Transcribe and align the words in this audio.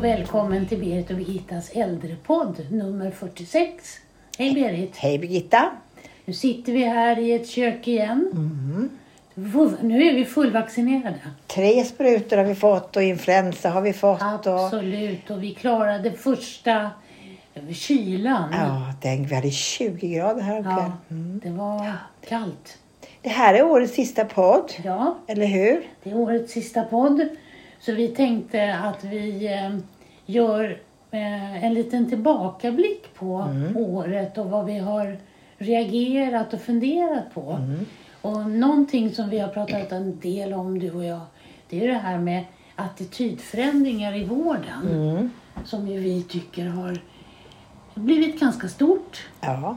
och 0.00 0.04
välkommen 0.04 0.66
till 0.66 0.78
Berit 0.78 1.10
och 1.10 1.16
Birgittas 1.16 1.70
äldrepodd 1.70 2.66
nummer 2.70 3.10
46. 3.10 3.96
Hej 4.38 4.54
Berit! 4.54 4.96
Hej 4.96 5.18
Birgitta! 5.18 5.70
Nu 6.24 6.32
sitter 6.32 6.72
vi 6.72 6.84
här 6.84 7.18
i 7.18 7.32
ett 7.32 7.48
kök 7.48 7.88
igen. 7.88 8.30
Mm. 8.32 8.90
Nu 9.80 10.02
är 10.02 10.14
vi 10.14 10.24
fullvaccinerade. 10.24 11.20
Tre 11.46 11.84
sprutor 11.84 12.36
har 12.36 12.44
vi 12.44 12.54
fått 12.54 12.96
och 12.96 13.02
influensa 13.02 13.70
har 13.70 13.80
vi 13.80 13.92
fått. 13.92 14.46
Och, 14.46 14.64
Absolut, 14.64 15.30
och 15.30 15.42
vi 15.42 15.54
klarade 15.54 16.12
första 16.12 16.90
kylan. 17.72 18.50
ja, 18.52 18.92
den, 19.02 19.26
vi 19.26 19.34
hade 19.34 19.50
20 19.50 20.08
grader 20.08 20.42
här 20.42 20.60
uppe. 20.60 20.68
Ja, 20.70 20.92
det 21.42 21.50
var 21.50 21.92
kallt. 22.28 22.78
Det 23.22 23.28
här 23.28 23.54
är 23.54 23.62
årets 23.62 23.94
sista 23.94 24.24
podd, 24.24 24.72
Ja, 24.84 25.18
eller 25.26 25.46
hur? 25.46 25.82
det 26.02 26.10
är 26.10 26.16
årets 26.16 26.52
sista 26.52 26.82
podd. 26.82 27.28
Så 27.80 27.92
vi 27.92 28.08
tänkte 28.08 28.74
att 28.74 29.04
vi 29.04 29.46
eh, 29.54 29.76
gör 30.26 30.80
eh, 31.10 31.64
en 31.64 31.74
liten 31.74 32.08
tillbakablick 32.08 33.14
på 33.14 33.36
Mm. 33.50 33.76
året 33.76 34.38
och 34.38 34.50
vad 34.50 34.64
vi 34.66 34.78
har 34.78 35.16
reagerat 35.58 36.54
och 36.54 36.60
funderat 36.60 37.34
på. 37.34 37.52
Mm. 37.52 37.86
Och 38.22 38.50
någonting 38.50 39.10
som 39.14 39.30
vi 39.30 39.38
har 39.38 39.48
pratat 39.48 39.92
en 39.92 40.18
del 40.20 40.52
om 40.52 40.78
du 40.78 40.90
och 40.90 41.04
jag, 41.04 41.20
det 41.68 41.84
är 41.84 41.88
det 41.88 41.98
här 41.98 42.18
med 42.18 42.44
attitydförändringar 42.76 44.16
i 44.16 44.24
vården. 44.24 44.88
Mm. 44.90 45.30
Som 45.64 45.88
ju 45.88 46.00
vi 46.00 46.22
tycker 46.22 46.66
har 46.68 46.98
blivit 47.94 48.40
ganska 48.40 48.68
stort. 48.68 49.28
Ja. 49.40 49.76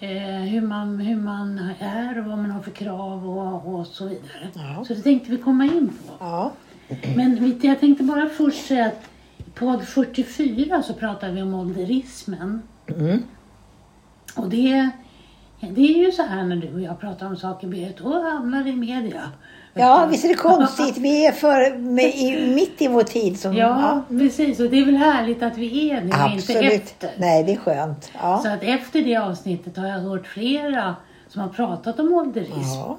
Eh, 0.00 0.08
hur, 0.40 0.60
man, 0.60 1.00
hur 1.00 1.16
man 1.16 1.70
är 1.80 2.18
och 2.18 2.24
vad 2.24 2.38
man 2.38 2.50
har 2.50 2.60
för 2.62 2.70
krav 2.70 3.38
och, 3.38 3.74
och 3.74 3.86
så 3.86 4.04
vidare. 4.04 4.48
Ja. 4.54 4.84
Så 4.84 4.94
det 4.94 5.00
tänkte 5.02 5.30
vi 5.30 5.36
komma 5.38 5.64
in 5.64 5.88
på. 5.88 6.14
ja. 6.24 6.52
Men 7.16 7.58
jag 7.62 7.80
tänkte 7.80 8.04
bara 8.04 8.28
först 8.28 8.66
säga 8.66 8.86
att 8.86 9.02
i 9.38 9.50
podd 9.54 9.84
44 9.84 10.82
så 10.82 10.94
pratar 10.94 11.30
vi 11.30 11.42
om 11.42 11.54
ålderismen. 11.54 12.62
Mm. 12.88 13.22
Och 14.36 14.48
det, 14.48 14.90
det 15.60 15.80
är 15.80 16.04
ju 16.04 16.12
så 16.12 16.22
här 16.22 16.44
när 16.44 16.56
du 16.56 16.74
och 16.74 16.80
jag 16.80 17.00
pratar 17.00 17.26
om 17.26 17.36
saker, 17.36 17.66
Berit, 17.66 17.98
då 17.98 18.22
hamnar 18.22 18.64
det 18.64 18.70
i 18.70 18.76
media. 18.76 19.22
Ja, 19.74 20.06
visst 20.10 20.24
är 20.24 20.28
det 20.28 20.34
konstigt. 20.34 20.98
Vi 20.98 21.26
är 21.26 21.32
för, 21.32 21.78
med, 21.78 22.04
i, 22.04 22.54
mitt 22.54 22.82
i 22.82 22.88
vår 22.88 23.02
tid. 23.02 23.40
Som, 23.40 23.56
Ja, 23.56 24.02
precis. 24.08 24.60
Och 24.60 24.70
det 24.70 24.78
är 24.78 24.84
väl 24.84 24.96
härligt 24.96 25.42
att 25.42 25.58
vi 25.58 25.90
är 25.90 25.94
det 25.94 26.00
och 26.00 26.04
inte 26.04 26.22
absolut. 26.22 26.72
efter. 26.72 27.10
Nej, 27.16 27.44
det 27.44 27.52
är 27.52 27.56
skönt. 27.56 28.10
Ja. 28.14 28.40
Så 28.42 28.48
att 28.48 28.62
efter 28.62 29.02
det 29.02 29.16
avsnittet 29.16 29.76
har 29.76 29.86
jag 29.86 29.98
hört 29.98 30.26
flera 30.26 30.96
som 31.28 31.42
har 31.42 31.48
pratat 31.48 32.00
om 32.00 32.12
ålderism. 32.12 32.78
Ja. 32.78 32.98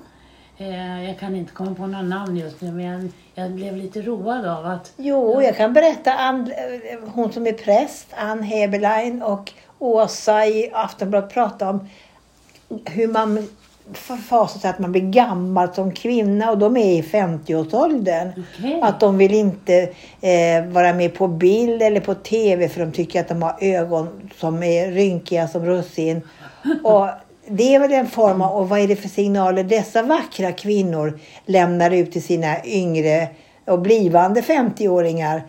Eh, 0.58 1.04
jag 1.04 1.20
kan 1.20 1.36
inte 1.36 1.54
komma 1.54 1.76
på 1.76 1.88
några 1.88 2.04
namn 2.04 2.38
just 2.38 2.62
nu, 2.62 2.72
men 2.72 2.86
jag, 2.86 3.10
jag 3.36 3.52
blev 3.52 3.78
lite 3.78 4.02
road 4.02 4.46
av 4.46 4.66
att 4.66 4.94
Jo, 4.98 5.42
jag 5.42 5.58
kan 5.58 5.74
berätta. 5.74 6.14
Ann, 6.14 6.54
hon 7.14 7.34
som 7.34 7.48
är 7.48 7.54
präst, 7.54 8.08
Ann 8.18 8.44
Heberlein 8.44 9.22
och 9.22 9.52
Åsa 9.80 10.46
i 10.46 10.72
Aftonbladet 10.74 11.34
pratade 11.34 11.72
om 11.72 11.90
hur 12.86 13.08
man 13.08 13.48
förfasar 13.94 14.60
sig 14.60 14.70
att 14.70 14.80
man 14.80 14.92
blir 14.92 15.02
gammal 15.02 15.74
som 15.74 15.92
kvinna 15.92 16.52
och 16.52 16.58
de 16.58 16.78
är 16.78 17.00
i 17.00 17.02
50-årsåldern. 17.02 18.32
Okej. 18.58 18.80
Att 18.82 19.00
de 19.00 19.18
vill 19.18 19.34
inte 19.34 19.90
eh, 20.22 20.66
vara 20.66 20.94
med 20.94 21.14
på 21.14 21.28
bild 21.28 21.82
eller 21.82 22.00
på 22.00 22.16
TV 22.16 22.70
för 22.70 22.80
de 22.80 22.92
tycker 22.92 23.20
att 23.20 23.28
de 23.28 23.42
har 23.42 23.58
ögon 23.62 24.32
som 24.36 24.64
är 24.64 24.92
rynkiga 24.92 25.48
som 25.48 25.66
russin. 25.66 26.22
Och 26.84 27.08
det 27.48 27.76
är 27.76 27.80
väl 27.80 27.92
en 27.94 28.08
form 28.08 28.42
av, 28.42 28.52
och 28.58 28.70
vad 28.70 28.80
är 28.80 28.88
det 28.88 28.96
för 28.96 29.10
signaler 29.10 29.64
dessa 29.64 30.02
vackra 30.02 30.52
kvinnor 30.52 31.20
lämnar 31.46 31.92
ut 31.92 32.12
till 32.12 32.24
sina 32.24 32.66
yngre 32.66 33.28
och 33.66 33.80
blivande 33.80 34.42
50-åringar? 34.42 35.42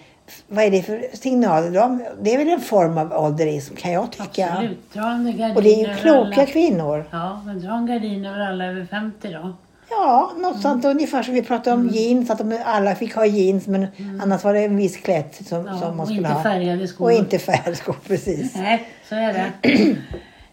Vad 0.49 0.65
är 0.65 0.71
det 0.71 0.83
för 0.83 1.05
signaler? 1.13 1.71
De, 1.71 2.05
det 2.23 2.35
är 2.35 2.39
väl 2.39 2.49
en 2.49 2.61
form 2.61 2.99
av 2.99 3.13
ålderism 3.13 3.75
kan 3.77 3.93
jag 3.93 4.13
tycka. 4.13 4.49
absolut, 4.53 4.93
dra 4.93 5.03
en 5.11 5.25
gardin 5.39 5.57
Och 5.57 5.63
det 5.63 5.75
är 5.75 5.89
ju 5.89 5.95
kloka 5.97 6.21
alla. 6.41 6.47
kvinnor. 6.47 7.05
Ja, 7.11 7.43
men 7.47 7.61
dra 7.61 7.73
en 7.75 7.87
gardin 7.87 8.25
över 8.27 8.41
alla 8.41 8.65
över 8.65 8.87
50 8.87 9.29
då. 9.33 9.53
Ja, 9.91 10.33
något 10.39 10.63
sånt 10.63 10.85
ungefär 10.85 11.23
som 11.23 11.35
vi 11.35 11.43
pratade 11.43 11.77
om 11.77 11.89
jeans. 11.89 12.31
Att 12.31 12.39
de 12.39 12.59
alla 12.65 12.95
fick 12.95 13.15
ha 13.15 13.27
jeans 13.27 13.67
men 13.67 13.87
annars 14.23 14.45
var 14.45 14.55
det 14.55 14.61
en 14.65 14.77
viss 14.77 14.97
klätt 14.97 15.47
som, 15.49 15.67
Ja, 15.67 15.79
som 15.79 15.89
man 15.97 16.01
och 16.01 16.07
skulle 16.07 16.19
inte 16.21 16.31
ha. 16.33 16.43
färgade 16.43 16.89
skor. 16.89 17.05
Och 17.05 17.13
inte 17.13 17.39
färgskor, 17.39 17.97
precis. 18.07 18.55
Nej, 18.57 18.89
så 19.09 19.15
är 19.15 19.33
det. 19.33 19.53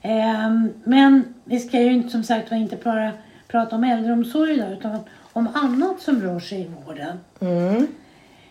Ehm, 0.02 0.74
men 0.84 1.34
vi 1.44 1.60
ska 1.60 1.82
ju 1.82 1.94
inte 1.94 2.10
som 2.10 2.24
sagt 2.24 2.52
inte 2.52 2.78
bara 2.84 3.12
prata 3.48 3.76
om 3.76 3.84
äldreomsorg 3.84 4.54
idag 4.54 4.72
utan 4.72 5.00
om 5.34 5.50
annat 5.54 6.02
som 6.02 6.22
rör 6.22 6.40
sig 6.40 6.62
i 6.62 6.70
vården. 6.86 7.18
Mm. 7.40 7.88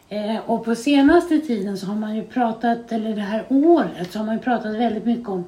Eh, 0.09 0.41
och 0.47 0.65
på 0.65 0.75
senaste 0.75 1.39
tiden 1.39 1.79
så 1.79 1.87
har 1.87 1.95
man 1.95 2.17
ju 2.17 2.23
pratat, 2.23 2.93
eller 2.93 3.15
det 3.15 3.21
här 3.21 3.45
året, 3.49 4.13
så 4.13 4.19
har 4.19 4.27
man 4.27 4.35
ju 4.35 4.41
pratat 4.41 4.75
väldigt 4.75 5.05
mycket 5.05 5.29
om 5.29 5.45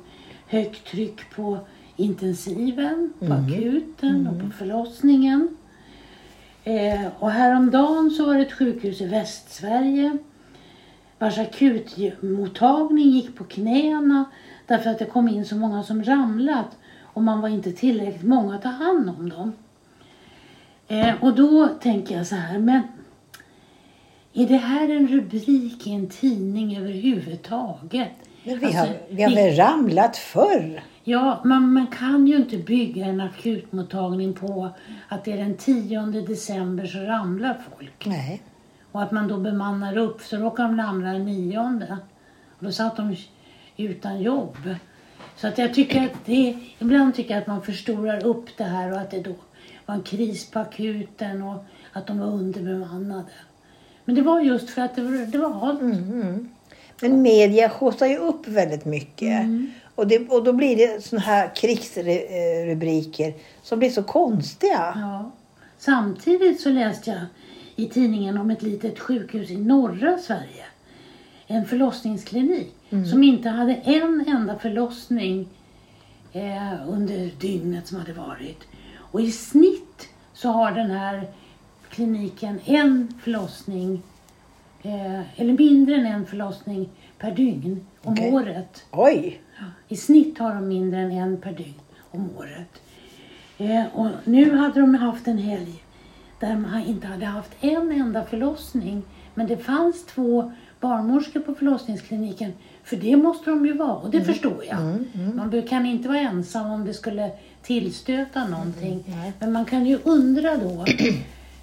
högt 0.47 0.91
tryck 0.91 1.31
på 1.35 1.59
intensiven, 1.97 3.13
på 3.19 3.33
akuten 3.33 4.27
och 4.27 4.41
på 4.41 4.51
förlossningen. 4.59 5.57
Eh, 6.65 7.07
och 7.19 7.31
häromdagen 7.31 8.11
så 8.11 8.27
var 8.27 8.35
det 8.35 8.43
ett 8.43 8.53
sjukhus 8.53 9.01
i 9.01 9.07
Västsverige 9.07 10.19
vars 11.23 11.39
akutmottagning 11.39 13.11
gick 13.11 13.37
på 13.37 13.45
knäna 13.45 14.25
därför 14.67 14.91
att 14.91 14.99
det 14.99 15.05
kom 15.05 15.29
in 15.29 15.45
så 15.45 15.57
många 15.57 15.83
som 15.83 16.05
ramlat 16.05 16.79
och 17.03 17.23
man 17.23 17.41
var 17.41 17.49
inte 17.49 17.73
tillräckligt 17.73 18.23
många 18.23 18.55
att 18.55 18.63
ta 18.63 18.69
hand 18.69 19.09
om 19.09 19.29
dem. 19.29 19.53
Eh, 20.89 21.15
och 21.21 21.35
då 21.35 21.69
tänker 21.69 22.17
jag 22.17 22.27
så 22.27 22.35
här, 22.35 22.59
men 22.59 22.83
är 24.33 24.47
det 24.47 24.57
här 24.57 24.89
en 24.89 25.09
rubrik 25.09 25.87
i 25.87 25.91
en 25.91 26.09
tidning 26.09 26.77
överhuvudtaget? 26.77 28.11
Men 28.45 28.59
vi 28.59 28.67
Alltså, 28.67 28.79
har, 28.79 28.97
vi 29.11 29.23
har 29.23 29.31
väl 29.31 29.57
ramlat 29.57 30.17
förr? 30.17 30.83
Ja, 31.05 31.41
man, 31.45 31.73
man 31.73 31.87
kan 31.87 32.27
ju 32.27 32.37
inte 32.37 32.57
bygga 32.57 33.07
en 33.07 33.21
akutmottagning 33.21 34.35
på 34.35 34.71
att 35.09 35.25
det 35.25 35.33
är 35.33 35.37
den 35.37 35.57
10 35.57 36.01
december 36.03 36.87
så 36.87 36.99
ramlar 36.99 37.61
folk. 37.71 38.07
Nej. 38.07 38.43
Och 38.93 39.03
att 39.03 39.13
man 39.13 39.29
då 39.29 39.37
bemannar 39.37 39.97
upp 39.97 40.21
så 40.21 40.37
råkar 40.37 40.65
de 40.65 40.77
ramla 40.77 41.13
den 41.13 41.25
nionde. 41.25 41.99
Och 42.59 42.65
då 42.65 42.73
satt 42.73 42.97
de 42.97 43.17
utan 43.77 44.23
jobb. 44.23 44.57
Så 45.37 45.49
att 45.49 45.59
jag 45.59 45.75
tycker 45.75 46.05
att 46.05 46.25
det, 46.25 46.57
ibland 46.79 47.15
tycker 47.15 47.35
jag 47.35 47.41
att 47.41 47.47
man 47.47 47.63
förstorar 47.63 48.27
upp 48.27 48.57
det 48.57 48.65
här 48.65 48.93
och 48.93 49.01
att 49.01 49.11
det 49.11 49.21
då 49.21 49.35
var 49.87 49.95
en 49.95 50.03
kris 50.03 50.51
på 50.51 50.59
akuten 50.59 51.43
och 51.43 51.65
att 51.93 52.07
de 52.07 52.19
var 52.19 52.27
underbemannade. 52.27 53.33
Men 54.05 54.15
det 54.15 54.23
var 54.23 54.41
just 54.41 54.71
för 54.71 54.83
att 54.83 54.97
det 54.97 55.03
var, 55.03 55.27
det 55.27 55.39
var 55.39 55.51
halt. 55.51 55.81
Mm. 55.81 56.49
Men 57.01 57.23
media 57.23 57.69
skjutsar 57.71 58.07
ju 58.07 58.17
upp 58.17 58.49
väldigt 58.49 58.85
mycket. 58.85 59.43
Mm. 59.43 59.73
Och, 59.95 60.07
det, 60.07 60.29
och 60.29 60.45
då 60.45 60.53
blir 60.53 60.77
det 60.77 61.05
såna 61.05 61.23
här 61.23 61.57
krigsrubriker 61.57 63.35
som 63.63 63.79
blir 63.79 63.91
så 63.91 64.03
konstiga. 64.03 64.93
Ja. 64.97 65.31
Samtidigt 65.79 66.61
så 66.61 66.69
läste 66.69 67.11
jag 67.11 67.21
i 67.77 67.89
tidningen 67.89 68.39
om 68.39 68.51
ett 68.51 68.63
litet 68.63 68.99
sjukhus 68.99 69.51
i 69.51 69.57
norra 69.57 70.19
Sverige. 70.19 70.65
En 71.47 71.65
förlossningsklinik 71.65 72.75
som 73.11 73.23
inte 73.23 73.49
hade 73.49 73.75
en 73.75 74.25
enda 74.29 74.59
förlossning 74.59 75.49
eh, 76.33 76.89
under 76.89 77.31
dygnet 77.41 77.87
som 77.87 77.99
hade 77.99 78.13
varit. 78.13 78.61
Och 78.97 79.21
i 79.21 79.33
snitt 79.33 80.09
så 80.33 80.49
har 80.49 80.73
den 80.73 80.91
här 80.91 81.27
kliniken 81.91 82.61
en 82.65 83.15
förlossning, 83.23 84.03
eh, 84.83 85.41
eller 85.41 85.59
mindre 85.59 85.95
än 85.95 86.07
en 86.07 86.27
förlossning 86.27 86.89
per 87.19 87.31
dygn 87.31 87.87
om 88.03 88.13
Okej. 88.13 88.33
året. 88.33 88.85
Oj! 88.91 89.41
I 89.89 89.97
snitt 89.97 90.39
har 90.39 90.55
de 90.55 90.69
mindre 90.69 91.01
än 91.01 91.13
en 91.13 91.41
per 91.41 91.53
dygn 91.53 91.81
om 92.11 92.31
året. 92.37 92.83
Eh, 93.59 93.85
och 93.95 94.09
nu 94.25 94.57
hade 94.57 94.81
de 94.81 94.95
haft 94.95 95.29
en 95.29 95.39
helg 95.39 95.85
där 96.41 96.57
man 96.57 96.85
inte 96.85 97.07
hade 97.07 97.27
haft 97.27 97.53
en 97.61 97.93
enda 97.93 98.25
förlossning. 98.25 99.03
Men 99.35 99.47
det 99.47 99.57
fanns 99.57 100.07
två 100.07 100.53
barnmorskor 100.81 101.41
på 101.41 101.55
förlossningskliniken. 101.55 102.53
För 102.85 102.97
det 102.97 103.17
måste 103.17 103.51
de 103.51 103.67
ju 103.67 103.73
vara 103.77 103.93
och 103.95 104.11
det 104.11 104.25
förstår 104.25 104.65
jag. 104.69 104.79
Man 105.35 105.51
be- 105.51 105.63
kan 105.63 105.87
inte 105.87 106.09
vara 106.09 106.19
ensam 106.19 106.71
om 106.73 106.85
det 106.85 106.95
skulle 106.95 107.31
tillstöta 107.63 108.49
någonting. 108.49 109.05
Men 109.39 109.53
man 109.53 109.65
kan 109.65 109.87
ju 109.87 109.99
undra 110.05 110.57
då 110.57 110.85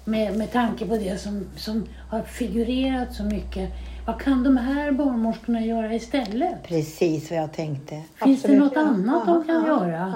med, 0.04 0.36
med 0.38 0.52
tanke 0.52 0.86
på 0.86 0.96
det 0.96 1.20
som, 1.20 1.46
som 1.56 1.84
har 2.10 2.22
figurerat 2.22 3.14
så 3.14 3.22
mycket. 3.22 3.70
Vad 4.06 4.20
kan 4.20 4.42
de 4.44 4.56
här 4.56 4.92
barnmorskorna 4.92 5.60
göra 5.60 5.94
istället? 5.94 6.62
Precis 6.62 7.30
vad 7.30 7.38
jag 7.38 7.52
tänkte. 7.52 7.94
Finns 7.94 8.42
det 8.42 8.48
Absolut, 8.48 8.58
något 8.58 8.72
ja. 8.74 8.80
annat 8.80 9.22
Ja, 9.26 9.32
de 9.32 9.44
kan 9.44 9.64
ja, 9.66 9.86
göra? 9.88 10.12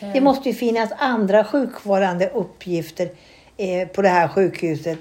ja. 0.00 0.06
Eh, 0.06 0.12
Det 0.12 0.20
måste 0.20 0.48
ju 0.48 0.54
finnas 0.54 0.90
andra 0.98 1.44
sjukvårdande 1.44 2.28
uppgifter 2.28 3.08
eh, 3.56 3.88
på 3.88 4.02
det 4.02 4.08
här 4.08 4.28
sjukhuset. 4.28 4.98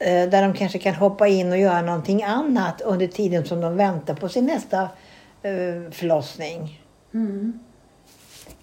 Eh, 0.00 0.28
där 0.28 0.42
de 0.42 0.52
kanske 0.52 0.78
kan 0.78 0.94
hoppa 0.94 1.28
in 1.28 1.52
och 1.52 1.58
göra 1.58 1.82
någonting 1.82 2.22
annat 2.22 2.80
under 2.80 3.06
tiden 3.06 3.44
som 3.44 3.60
de 3.60 3.76
väntar 3.76 4.14
på 4.14 4.28
sin 4.28 4.46
nästa 4.46 4.82
eh, 5.42 5.90
förlossning. 5.90 6.80
Mm. 7.14 7.60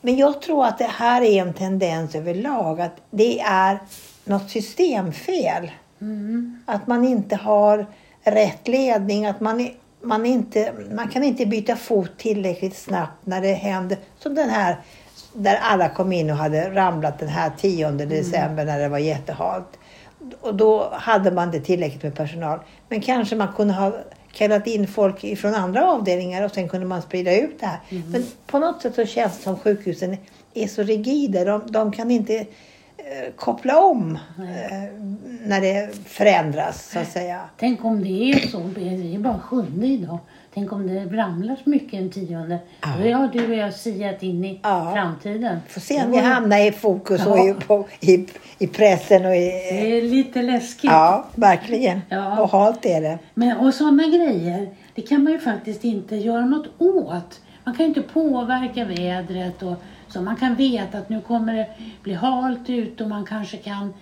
Men 0.02 0.18
jag 0.18 0.42
tror 0.42 0.66
att 0.66 0.78
det 0.78 0.92
här 0.92 1.22
är 1.22 1.42
en 1.42 1.54
tendens 1.54 2.16
överlag. 2.16 2.82
Att 2.82 2.96
det 3.10 3.40
är 3.40 3.80
något 4.24 4.50
systemfel. 4.50 5.72
Mm. 6.02 6.64
Att 6.66 6.88
man 6.88 7.06
inte 7.06 7.36
har 7.36 7.86
rätt 8.24 8.68
ledning. 8.68 9.26
Att 9.26 9.40
man 9.40 9.70
man, 10.02 10.26
inte, 10.26 10.74
man 10.92 11.10
kan 11.10 11.24
inte 11.24 11.46
byta 11.46 11.76
fot 11.76 12.12
tillräckligt 12.18 12.78
snabbt 12.78 13.26
när 13.26 13.42
det 13.42 13.54
händer 13.54 13.98
som 14.20 14.36
den 14.36 14.50
här 14.50 14.78
där 15.34 15.60
alla 15.62 15.90
kom 15.90 16.12
in 16.12 16.30
och 16.30 16.38
hade 16.38 16.76
ramlat 16.76 17.20
den 17.20 17.30
här 17.30 17.52
10 17.58 17.92
december 17.92 18.66
när 18.66 18.80
det 18.80 18.90
var 18.90 18.98
jättehalt. 18.98 19.80
Och 20.42 20.56
då 20.56 20.90
hade 20.94 21.32
man 21.32 21.48
inte 21.48 21.60
tillräckligt 21.60 22.04
med 22.04 22.16
personal. 22.16 22.60
Men 22.90 23.02
kanske 23.02 23.36
man 23.36 23.54
kunde 23.54 23.74
ha 23.74 23.94
kallat 24.32 24.68
in 24.68 24.88
folk 24.88 25.38
från 25.38 25.56
andra 25.56 25.92
avdelningar 25.92 26.46
och 26.46 26.52
sen 26.52 26.70
kunde 26.70 26.86
man 26.86 27.02
sprida 27.02 27.38
ut 27.38 27.60
det 27.60 27.66
här. 27.66 27.80
Men 28.12 28.26
på 28.48 28.60
något 28.60 28.82
sätt 28.82 28.96
så 28.96 29.06
känns 29.06 29.38
det 29.38 29.44
som 29.44 29.60
sjukhusen 29.60 30.18
är 30.54 30.68
så 30.68 30.84
rigida. 30.84 31.46
De, 31.46 31.62
de 31.68 31.92
kan 31.92 32.12
inte 32.12 32.36
eh, 32.98 33.34
koppla 33.36 33.80
om 33.80 34.20
eh, 34.38 35.02
när 35.46 35.62
det 35.62 35.96
förändras 36.06 36.90
så 36.92 37.00
att 37.00 37.12
säga. 37.12 37.42
Tänk 37.58 37.86
om 37.86 38.04
det 38.04 38.32
är 38.32 38.48
så. 38.48 38.60
Det 38.76 39.16
är 39.16 39.20
bara 39.20 39.40
sjunde 39.40 39.88
idag. 39.88 40.20
Tänk 40.58 40.74
om 40.74 40.88
det 40.88 41.06
ramlar 41.18 41.56
så 41.64 41.70
mycket 41.70 41.94
en 41.94 42.10
tionde. 42.10 42.60
Ja. 42.82 42.88
Då 43.04 43.14
har 43.14 43.28
du 43.28 43.48
och 43.48 43.56
jag 43.58 43.74
siat 43.74 44.24
in 44.24 44.46
i 44.46 44.60
Ja. 44.64 44.92
framtiden. 44.96 45.60
Får 45.68 45.82
se 45.82 46.04
om 46.04 46.12
vi 46.12 46.18
hamnar 46.18 46.68
i 46.68 46.72
fokus 46.72 47.26
och 47.26 47.38
i, 47.38 47.54
på, 47.68 47.88
i, 48.00 48.28
i 48.60 48.68
pressen 48.68 49.26
och 49.26 49.36
i... 49.36 49.50
Det 49.72 49.98
är 49.98 50.02
lite 50.02 50.42
läskigt. 50.42 50.92
Ja, 50.92 51.26
verkligen. 51.36 52.02
Ja. 52.10 52.42
Och 52.42 52.50
halt 52.50 52.86
är 52.86 53.02
det. 53.02 53.20
Men, 53.34 53.58
och 53.58 53.74
sådana 53.74 54.04
grejer, 54.04 54.70
det 54.96 55.02
kan 55.02 55.24
man 55.24 55.34
ju 55.34 55.40
faktiskt 55.40 55.84
inte 55.84 56.16
göra 56.16 56.46
något 56.46 56.68
åt. 56.78 57.42
Man 57.64 57.76
kan 57.76 57.86
ju 57.86 57.88
inte 57.88 58.02
påverka 58.02 58.86
vädret 58.86 59.64
och 59.64 59.84
så. 60.08 60.22
Man 60.22 60.36
kan 60.36 60.56
veta 60.56 60.98
att 60.98 61.10
nu 61.10 61.22
kommer 61.22 61.54
det 61.54 61.68
bli 62.04 62.14
halt 62.14 62.70
ut 62.70 63.02
och 63.02 63.10
man 63.10 63.26
kanske 63.26 63.58
kan 63.58 63.94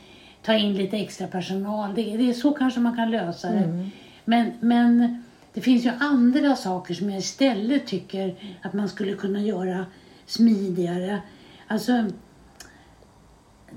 ta 0.46 0.54
in 0.54 0.74
lite 0.76 0.98
extra 0.98 1.28
personal. 1.28 1.96
Det, 1.96 2.02
det 2.18 2.30
är 2.30 2.34
så 2.34 2.52
kanske 2.52 2.80
man 2.80 2.96
kan 2.96 3.12
lösa 3.12 3.50
det. 3.50 3.90
Men, 4.26 4.52
men 4.60 5.24
det 5.56 5.62
finns 5.62 5.86
ju 5.86 5.90
andra 6.00 6.56
saker 6.56 6.94
som 6.94 7.10
jag 7.10 7.20
istället 7.20 7.88
tycker 7.88 8.36
att 8.62 8.74
man 8.74 8.90
skulle 8.90 9.14
kunna 9.14 9.42
göra 9.42 9.86
smidigare. 10.26 11.22
Alltså, 11.68 12.06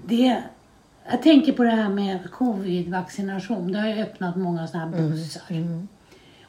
det, 0.06 0.42
jag 1.10 1.22
tänker 1.22 1.52
på 1.52 1.62
det 1.62 1.70
här 1.70 1.88
med 1.88 2.30
covid-vaccination. 2.30 3.72
Det 3.72 3.78
har 3.78 3.88
ju 3.88 4.02
öppnat 4.02 4.36
många 4.36 4.66
sådana 4.66 4.90
här 4.90 5.08
bussar. 5.08 5.42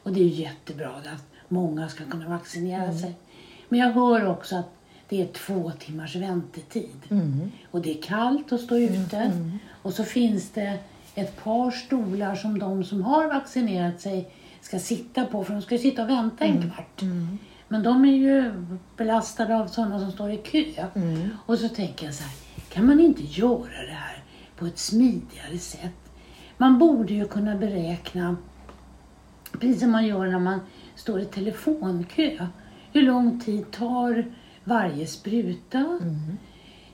Och 0.02 0.12
det 0.12 0.20
är 0.20 0.28
jättebra 0.28 0.88
att 0.88 1.26
många 1.48 1.88
ska 1.88 2.04
kunna 2.04 2.28
vaccinera 2.28 2.92
sig. 2.92 3.14
Men 3.68 3.78
jag 3.78 3.90
hör 3.90 4.26
också 4.26 4.56
att 4.56 4.70
det 5.08 5.22
är 5.22 5.26
två 5.26 5.72
timmars 5.78 6.16
väntetid. 6.16 6.96
Och 7.70 7.80
det 7.80 7.98
är 7.98 8.02
kallt 8.02 8.52
att 8.52 8.60
stå 8.60 8.76
ute. 8.78 9.32
Och 9.82 9.92
så 9.92 10.04
finns 10.04 10.50
det 10.50 10.78
ett 11.14 11.44
par 11.44 11.70
stolar 11.70 12.34
som 12.34 12.58
de 12.58 12.84
som 12.84 13.02
har 13.02 13.28
vaccinerat 13.28 14.00
sig 14.00 14.30
ska 14.60 14.78
sitta 14.78 15.24
på. 15.24 15.44
För 15.44 15.52
de 15.52 15.62
ska 15.62 15.74
ju 15.74 15.80
sitta 15.80 16.02
och 16.02 16.08
vänta 16.08 16.44
en 16.44 16.62
kvart. 16.62 17.02
Men 17.68 17.82
de 17.82 18.04
är 18.04 18.16
ju 18.16 18.52
belastade 18.96 19.56
av 19.56 19.66
sådana 19.66 20.00
som 20.00 20.12
står 20.12 20.30
i 20.30 20.36
kö. 20.36 20.86
Och 21.46 21.58
så 21.58 21.68
tänker 21.68 22.06
jag 22.06 22.14
så 22.14 22.22
här, 22.22 22.32
kan 22.72 22.86
man 22.86 23.00
inte 23.00 23.22
göra 23.22 23.82
det 23.86 23.92
här 23.92 24.24
på 24.56 24.66
ett 24.66 24.78
smidigare 24.78 25.58
sätt? 25.58 26.12
Man 26.56 26.78
borde 26.78 27.14
ju 27.14 27.24
kunna 27.28 27.56
beräkna, 27.56 28.36
precis 29.52 29.80
som 29.80 29.90
man 29.90 30.06
gör 30.06 30.26
när 30.26 30.38
man 30.38 30.60
står 30.94 31.20
i 31.20 31.24
telefonkö, 31.24 32.46
hur 32.92 33.02
lång 33.02 33.40
tid 33.40 33.70
tar 33.70 34.24
varje 34.64 35.06
spruta? 35.06 35.98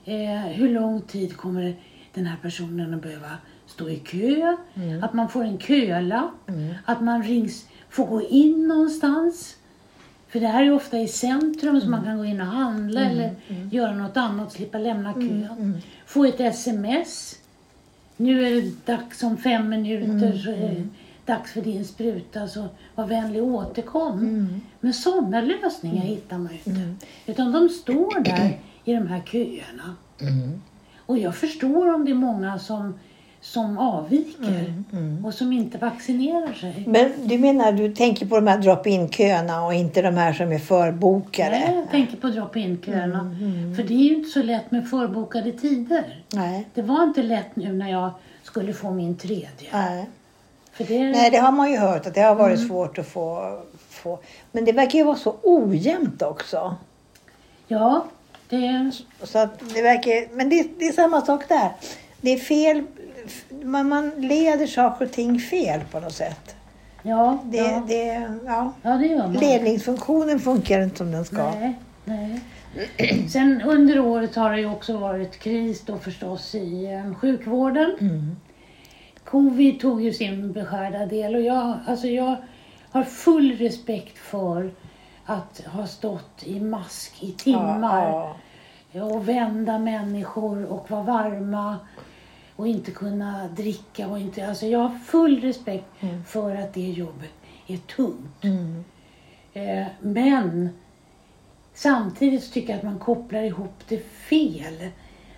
Eh, 0.05 0.41
hur 0.41 0.69
lång 0.69 1.01
tid 1.01 1.37
kommer 1.37 1.75
den 2.13 2.25
här 2.25 2.37
personen 2.41 2.93
att 2.93 3.01
behöva 3.01 3.31
stå 3.67 3.89
i 3.89 3.95
kö? 3.95 4.57
Att 5.01 5.13
man 5.13 5.29
får 5.29 5.43
en 5.43 5.57
kölapp? 5.57 6.51
Att 6.85 7.01
man 7.01 7.23
rings, 7.23 7.65
får 7.89 8.05
gå 8.05 8.21
in 8.21 8.67
någonstans? 8.67 9.55
För 10.29 10.39
det 10.39 10.47
här 10.47 10.63
är 10.63 10.71
ofta 10.73 10.99
i 10.99 11.07
centrum 11.07 11.81
så 11.81 11.89
man 11.89 12.03
kan 12.03 12.17
gå 12.17 12.25
in 12.25 12.41
och 12.41 12.47
handla 12.47 13.01
eller 13.01 13.35
göra 13.71 13.93
något 13.93 14.17
annat, 14.17 14.51
slippa 14.51 14.77
lämna 14.77 15.13
kön. 15.13 15.81
Få 16.05 16.25
ett 16.25 16.39
sms. 16.39 17.35
Nu 18.17 18.47
är 18.47 18.61
det 18.61 18.85
dags 18.85 19.23
om 19.23 19.37
fem 19.37 19.69
minuter 19.69 20.37
så 20.37 20.49
är 20.49 20.57
det 20.57 20.87
dags 21.25 21.51
för 21.51 21.61
din 21.61 21.85
spruta 21.85 22.47
så 22.47 22.65
var 22.95 23.07
vänlig 23.07 23.43
återkom. 23.43 24.19
Men 24.79 24.93
sådana 24.93 25.41
lösningar 25.41 26.03
hittar 26.03 26.37
man 26.37 26.53
ju 26.53 26.59
inte. 26.71 27.05
Utan 27.25 27.51
de 27.51 27.69
står 27.69 28.19
där 28.23 28.59
i 28.85 28.93
de 28.93 29.07
här 29.07 29.21
köerna. 29.21 29.95
Och 30.97 31.17
jag 31.17 31.35
förstår 31.35 31.93
om 31.93 32.05
det 32.05 32.11
är 32.11 32.15
många 32.15 32.59
som, 32.59 32.93
som 33.41 33.77
avviker 33.77 34.73
och 35.25 35.33
som 35.33 35.53
inte 35.53 35.77
vaccinerar 35.77 36.53
sig. 36.53 36.83
Men 36.87 37.11
du 37.23 37.37
menar, 37.37 37.71
du 37.71 37.93
tänker 37.95 38.25
på 38.25 38.35
de 38.35 38.47
här 38.47 38.57
drop-in-köerna 38.57 39.65
och 39.65 39.73
inte 39.73 40.01
de 40.01 40.17
här 40.17 40.33
som 40.33 40.51
är 40.51 40.59
förbokade? 40.59 41.49
Nej, 41.49 41.75
jag 41.75 41.91
tänker 41.91 42.17
på 42.17 42.27
drop-in-köerna. 42.27 43.35
För 43.75 43.83
det 43.83 43.93
är 43.93 44.03
ju 44.09 44.15
inte 44.15 44.29
så 44.29 44.43
lätt 44.43 44.71
med 44.71 44.89
förbokade 44.89 45.51
tider. 45.51 46.23
Nej. 46.33 46.67
Det 46.73 46.81
var 46.81 47.03
inte 47.03 47.23
lätt 47.23 47.55
nu 47.55 47.73
när 47.73 47.91
jag 47.91 48.09
skulle 48.43 48.73
få 48.73 48.91
min 48.91 49.17
tredje. 49.17 49.69
Nej. 49.71 50.09
För 50.71 50.83
det, 50.83 51.11
Nej, 51.11 51.31
det 51.31 51.37
har 51.37 51.51
man 51.51 51.71
ju 51.71 51.77
hört 51.77 52.07
att 52.07 52.13
det 52.13 52.21
har 52.21 52.35
varit 52.35 52.67
svårt 52.67 52.97
att 52.97 53.07
få, 53.07 53.59
få. 53.89 54.19
Men 54.51 54.65
det 54.65 54.71
verkar 54.71 54.99
ju 54.99 55.05
vara 55.05 55.15
så 55.15 55.35
ojämnt 55.43 56.21
också. 56.21 56.75
Ja, 57.67 58.05
det, 58.49 58.91
Så 59.23 59.39
att 59.39 59.59
det 59.73 59.81
verkar, 59.81 60.35
men 60.35 60.49
det, 60.49 60.67
det 60.79 60.85
är 60.87 60.91
samma 60.91 61.21
sak 61.21 61.49
där. 61.49 61.71
Det 62.21 62.33
är 62.33 62.37
fel. 62.37 62.83
Man, 63.63 63.89
man 63.89 64.09
leder 64.17 64.67
saker 64.67 65.05
och 65.05 65.11
ting 65.11 65.39
fel 65.39 65.81
på 65.91 65.99
något 65.99 66.13
sätt. 66.13 66.55
ja, 67.03 67.39
Det, 67.45 67.57
ja. 67.57 67.83
det, 67.87 68.29
ja. 68.45 68.73
ja, 68.81 68.89
det 68.89 69.07
gör 69.07 69.17
man. 69.17 69.33
Ledningsfunktionen 69.33 70.39
funkar 70.39 70.81
inte 70.81 70.97
som 70.97 71.11
den 71.11 71.25
ska. 71.25 71.51
Nej, 71.51 71.79
nej. 72.05 72.41
Sen 73.29 73.61
under 73.61 73.99
året 73.99 74.35
har 74.35 74.51
det 74.51 74.59
ju 74.59 74.71
också 74.71 74.97
varit 74.97 75.39
kris 75.39 75.81
då 75.85 75.97
förstås 75.97 76.55
i 76.55 76.85
eh, 76.85 77.13
sjukvården. 77.15 77.95
Mm. 77.99 78.35
Covid 79.23 79.79
tog 79.79 80.01
ju 80.01 80.13
sin 80.13 80.53
beskärda 80.53 81.05
del 81.05 81.35
och 81.35 81.41
jag, 81.41 81.79
alltså 81.87 82.07
jag 82.07 82.35
har 82.91 83.03
full 83.03 83.57
respekt 83.57 84.17
för 84.17 84.71
att 85.25 85.61
ha 85.65 85.87
stått 85.87 86.43
i 86.43 86.59
mask 86.59 87.23
i 87.23 87.31
timmar 87.31 88.35
Ja, 88.91 89.03
och 89.03 89.29
vända 89.29 89.79
människor 89.79 90.65
och 90.65 90.91
vara 90.91 91.03
varma 91.03 91.77
och 92.57 92.67
inte 92.67 92.91
kunna 92.91 93.47
dricka. 93.47 94.07
Och 94.07 94.19
inte, 94.19 94.47
alltså 94.47 94.65
jag 94.65 94.79
har 94.79 94.99
full 94.99 95.41
respekt 95.41 95.85
för 96.27 96.55
att 96.55 96.73
det 96.73 96.89
jobbet 96.89 97.33
är 97.67 97.77
tungt. 97.77 98.43
Mm. 98.43 98.83
Eh, 99.53 99.87
men 100.01 100.69
samtidigt 101.73 102.43
så 102.43 102.51
tycker 102.51 102.69
jag 102.69 102.77
att 102.77 102.83
man 102.83 102.99
kopplar 102.99 103.43
ihop 103.43 103.83
det 103.87 103.99
fel 104.29 104.89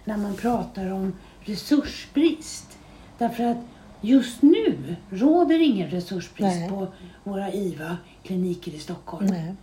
när 0.05 0.17
man 0.17 0.35
pratar 0.35 0.91
om 0.91 1.13
resursbrist. 1.41 2.77
Därför 3.17 3.43
att 3.43 3.57
just 4.01 4.41
nu 4.41 4.95
råder 5.09 5.59
ingen 5.59 5.89
resursbrist 5.89 6.55
Nej. 6.59 6.69
på 6.69 6.87
våra 7.23 7.53
IVA-kliniker 7.53 8.71
i 8.71 8.79
Stockholm. 8.79 9.25
Nej. 9.25 9.53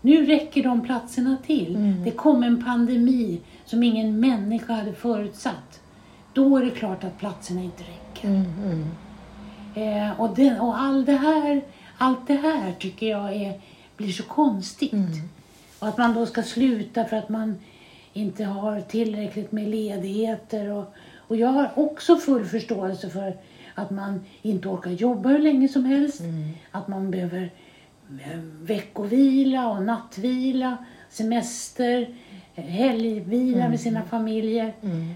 Nu 0.00 0.26
räcker 0.26 0.62
de 0.62 0.80
platserna 0.80 1.36
till. 1.46 1.76
Mm. 1.76 2.04
Det 2.04 2.10
kom 2.10 2.42
en 2.42 2.64
pandemi 2.64 3.40
som 3.64 3.82
ingen 3.82 4.20
människa 4.20 4.72
hade 4.72 4.92
förutsatt. 4.92 5.80
Då 6.38 6.56
är 6.56 6.64
det 6.64 6.70
klart 6.70 7.04
att 7.04 7.18
platserna 7.18 7.62
inte 7.62 7.82
räcker. 7.82 8.28
Mm, 8.28 8.46
mm. 8.64 8.88
Eh, 9.74 10.20
och, 10.20 10.34
det, 10.36 10.60
och 10.60 10.78
all 10.78 11.04
det 11.04 11.16
här, 11.16 11.62
allt 11.98 12.26
det 12.26 12.34
här 12.34 12.72
tycker 12.72 13.06
jag 13.06 13.36
är, 13.36 13.60
blir 13.96 14.12
så 14.12 14.22
konstigt. 14.22 14.92
Mm. 14.92 15.28
Och 15.78 15.88
att 15.88 15.98
man 15.98 16.14
då 16.14 16.26
ska 16.26 16.42
sluta 16.42 17.04
för 17.04 17.16
att 17.16 17.28
man 17.28 17.58
inte 18.12 18.44
har 18.44 18.80
tillräckligt 18.80 19.52
med 19.52 19.68
ledigheter. 19.68 20.70
Och, 20.70 20.94
och 21.16 21.36
jag 21.36 21.48
har 21.48 21.70
också 21.74 22.16
full 22.16 22.44
förståelse 22.44 23.10
för 23.10 23.36
att 23.74 23.90
man 23.90 24.24
inte 24.42 24.68
orkar 24.68 24.90
jobba 24.90 25.28
hur 25.28 25.38
länge 25.38 25.68
som 25.68 25.84
helst. 25.84 26.22
Att 26.70 26.88
man 26.88 27.10
behöver 27.10 27.50
eh, 28.20 28.38
veckovila 28.62 29.68
och 29.68 29.82
nattvila, 29.82 30.76
semester, 31.10 32.14
helgvila 32.62 33.68
med 33.68 33.80
sina 33.80 34.02
familjer. 34.02 34.72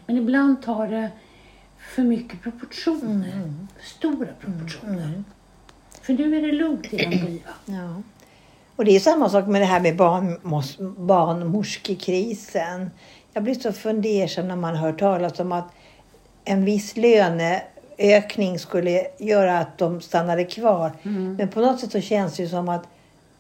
Men 0.07 0.17
ibland 0.19 0.63
tar 0.63 0.89
det 0.89 1.11
för 1.95 2.03
mycket 2.03 2.43
proportioner. 2.43 3.33
För 3.79 3.87
stora 3.89 4.29
proportioner. 4.41 5.25
För 6.03 6.13
nu 6.13 6.37
är 6.39 6.43
det 6.43 6.53
lugnt 6.53 6.91
på 6.91 6.97
IVA. 6.97 7.51
Ja. 7.67 8.03
Och 8.77 8.85
det 8.85 8.97
är 8.97 9.01
samma 9.01 9.29
sak 9.29 9.47
med 9.47 9.61
det 9.61 9.65
här 9.65 9.81
med 9.81 9.97
barnmos- 9.97 10.95
barnmorskekrisen. 11.07 12.91
Jag 13.33 13.43
blir 13.43 13.55
så 13.55 13.73
fundersam 13.73 14.49
när 14.49 14.57
man 14.57 14.77
hör 14.77 14.93
talas 14.93 15.41
om 15.41 15.53
att 15.53 15.69
en 16.45 16.65
viss 16.65 16.97
löneökning 16.97 18.59
skulle 18.59 19.07
göra 19.19 19.59
att 19.59 19.79
de 19.79 20.01
stannade 20.01 20.45
kvar. 20.45 20.93
Men 21.39 21.49
på 21.49 21.61
något 21.61 21.81
sätt 21.81 21.93
så 21.93 22.01
känns 22.01 22.37
det 22.37 22.43
ju 22.43 22.49
som 22.49 22.69
att 22.69 22.87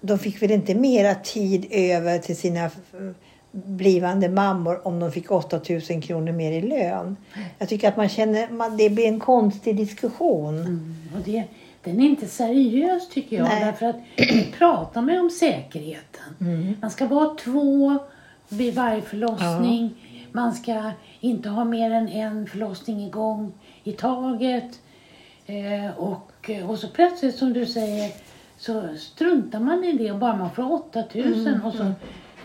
de 0.01 0.19
fick 0.19 0.43
väl 0.43 0.51
inte 0.51 0.75
mera 0.75 1.15
tid 1.15 1.67
över 1.71 2.19
till 2.19 2.37
sina 2.37 2.71
blivande 3.53 4.29
mammor 4.29 4.87
om 4.87 5.01
de 5.01 5.13
fick 5.13 5.31
8000 5.31 6.01
kronor 6.01 6.33
mer 6.33 6.53
i 6.53 6.61
lön. 6.61 7.17
Jag 7.59 7.69
tycker 7.69 7.89
att 7.89 7.97
man 7.97 8.09
känner, 8.09 8.51
man, 8.51 8.77
det 8.77 8.91
blir 8.91 9.07
en 9.07 9.21
konstig 9.21 9.77
diskussion. 9.77 10.59
Mm, 10.59 10.95
och 11.15 11.21
det, 11.25 11.45
den 11.83 12.01
är 12.01 12.05
inte 12.05 12.27
seriös 12.27 13.09
tycker 13.09 13.37
jag. 13.37 13.45
Nej. 13.45 13.65
Därför 13.65 13.87
att 13.87 14.95
man 14.95 15.09
ju 15.09 15.21
om 15.21 15.31
säkerheten. 15.31 16.37
Mm. 16.41 16.77
Man 16.81 16.91
ska 16.91 17.07
vara 17.07 17.35
två 17.35 17.99
vid 18.49 18.75
varje 18.75 19.03
förlossning. 19.03 19.95
Man 20.33 20.53
ska 20.53 20.91
inte 21.21 21.49
ha 21.49 21.65
mer 21.65 21.91
än 21.91 22.09
en 22.09 22.47
förlossning 22.47 23.05
igång 23.07 23.53
i 23.85 23.93
taget. 23.93 24.81
Eh, 25.47 25.99
och, 25.99 26.51
och 26.69 26.79
så 26.79 26.89
plötsligt 26.89 27.37
som 27.37 27.53
du 27.53 27.67
säger 27.67 28.11
så 28.59 28.83
struntar 28.99 29.61
man 29.61 29.85
i 29.85 29.93
det 29.93 30.13
och 30.13 30.19
bara 30.19 30.37
man 30.37 30.51
får 30.51 30.73
8000 30.73 31.47
Mm, 31.47 31.65
och 31.65 31.75
så 31.75 31.93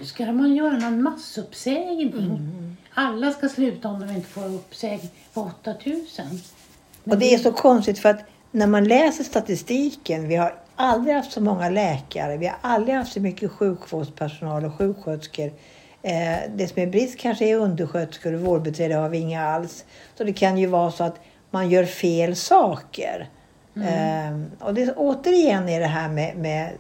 ska 0.03 0.31
man 0.31 0.55
göra 0.55 0.77
någon 0.77 1.01
massuppsägning. 1.01 2.13
Mm. 2.13 2.77
Alla 2.93 3.31
ska 3.31 3.49
sluta 3.49 3.87
om 3.89 3.99
de 3.99 4.09
inte 4.09 4.27
får 4.27 4.45
uppsägning 4.45 5.09
på 5.33 5.41
8000. 5.61 6.25
Och 7.03 7.17
det 7.17 7.33
är 7.33 7.37
så 7.37 7.51
konstigt 7.51 7.99
för 7.99 8.09
att 8.09 8.25
när 8.51 8.67
man 8.67 8.83
läser 8.83 9.23
statistiken, 9.23 10.27
vi 10.27 10.35
har 10.35 10.53
aldrig 10.75 11.15
haft 11.15 11.31
så 11.31 11.41
många 11.41 11.69
läkare, 11.69 12.37
vi 12.37 12.47
har 12.47 12.57
aldrig 12.61 12.95
haft 12.95 13.13
så 13.13 13.19
mycket 13.19 13.51
sjukvårdspersonal 13.51 14.65
och 14.65 14.77
sjuksköterskor. 14.77 15.51
Eh, 16.01 16.37
det 16.55 16.67
som 16.67 16.81
är 16.81 16.87
brist 16.87 17.19
kanske 17.19 17.45
är 17.45 17.55
undersköterskor 17.55 18.33
och 18.33 18.41
vårdbiträde 18.41 18.95
har 18.95 19.09
vi 19.09 19.17
inga 19.17 19.45
alls. 19.45 19.85
Så 20.17 20.23
det 20.23 20.33
kan 20.33 20.57
ju 20.57 20.67
vara 20.67 20.91
så 20.91 21.03
att 21.03 21.19
man 21.51 21.69
gör 21.69 21.85
fel 21.85 22.35
saker. 22.35 23.29
Eh, 23.75 24.65
och 24.67 24.73
det, 24.73 24.93
återigen 24.93 25.69
är 25.69 25.79
det 25.79 25.87
här 25.87 26.09
med, 26.09 26.37
med 26.37 26.71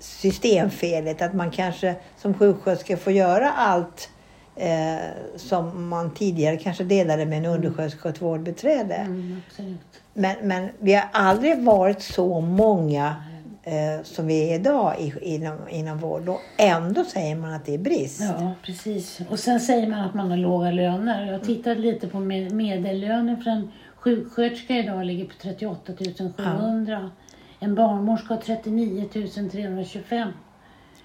systemfelet, 0.00 1.22
att 1.22 1.34
man 1.34 1.50
kanske 1.50 1.94
som 2.16 2.34
sjuksköterska 2.34 2.96
får 2.96 3.12
göra 3.12 3.50
allt 3.52 4.10
eh, 4.56 4.96
som 5.36 5.88
man 5.88 6.14
tidigare 6.14 6.56
kanske 6.56 6.84
delade 6.84 7.26
med 7.26 7.38
en 7.38 7.46
undersköterska 7.46 8.08
och 8.08 8.14
ett 8.14 8.22
vårdbiträde. 8.22 8.94
Mm, 8.94 9.42
absolut. 9.48 9.78
Men, 10.14 10.36
men 10.42 10.68
vi 10.78 10.94
har 10.94 11.04
aldrig 11.12 11.62
varit 11.64 12.02
så 12.02 12.40
många 12.40 13.14
eh, 13.62 14.02
som 14.04 14.26
vi 14.26 14.50
är 14.50 14.54
idag 14.54 14.94
i, 15.00 15.34
inom, 15.34 15.56
inom 15.70 15.98
vård. 15.98 16.28
Och 16.28 16.40
ändå 16.56 17.04
säger 17.04 17.36
man 17.36 17.52
att 17.52 17.64
det 17.66 17.74
är 17.74 17.78
brist. 17.78 18.20
Ja, 18.20 18.52
precis. 18.62 19.20
Och 19.30 19.38
sen 19.38 19.60
säger 19.60 19.86
man 19.86 20.00
att 20.00 20.14
man 20.14 20.30
har 20.30 20.36
låga 20.36 20.70
löner. 20.70 21.32
Jag 21.32 21.42
tittade 21.42 21.80
lite 21.80 22.08
på 22.08 22.20
med- 22.20 22.52
medellönen 22.52 23.42
för 23.42 23.50
en 23.50 23.70
sjuksköterska 23.96 24.74
idag 24.76 25.04
ligger 25.04 25.24
på 25.24 25.32
38 25.42 25.92
700. 26.36 27.10
En 27.60 27.74
barnmorska 27.74 28.34
har 28.34 28.40
39 28.40 29.08
325. 29.12 30.28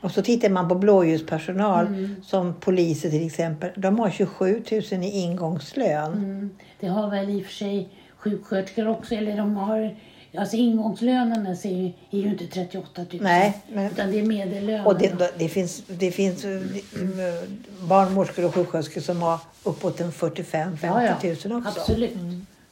Och 0.02 0.12
så 0.12 0.22
tittar 0.22 0.50
man 0.50 0.68
på 0.70 0.76
blåljuspersonal 0.76 1.88
Mm. 1.88 2.16
som 2.24 2.54
poliser 2.54 3.10
till 3.10 3.26
exempel. 3.26 3.70
De 3.76 4.00
har 4.00 4.10
27 4.10 4.64
000 4.72 5.04
i 5.04 5.10
ingångslön. 5.10 6.14
Mm. 6.14 6.50
Det 6.80 6.88
har 6.88 7.10
väl 7.10 7.30
i 7.30 7.42
och 7.42 7.46
för 7.46 7.54
sig 7.54 7.90
sjuksköterskor 8.18 8.88
också. 8.88 9.16
Eller 9.16 9.38
de 9.38 9.56
har... 9.56 9.96
Alltså 10.38 10.56
ingångslönen 10.56 11.46
är 11.48 11.68
ju, 11.68 11.86
är 12.12 12.18
ju 12.24 12.30
inte 12.30 12.48
38 12.48 13.02
000. 13.12 13.22
Nej, 13.22 13.58
men- 13.74 13.92
Utan 13.92 14.12
det 14.12 14.20
är 14.20 14.24
medellönen. 14.24 14.86
Och 14.86 14.98
det, 15.00 15.34
det 15.38 15.50
finns, 15.50 15.84
det 15.88 16.12
finns 16.12 16.46
eh, 16.46 16.62
barnmorskor 17.90 18.46
och 18.46 18.56
sjuksköterskor 18.56 19.02
som 19.02 19.22
har 19.22 19.40
uppåt 19.64 20.00
en 20.00 20.12
45 20.12 20.78
50 20.78 20.88
ja, 20.88 21.30
000 21.30 21.38
ja, 21.44 21.58
också. 21.70 21.80
Absolut. 21.80 22.12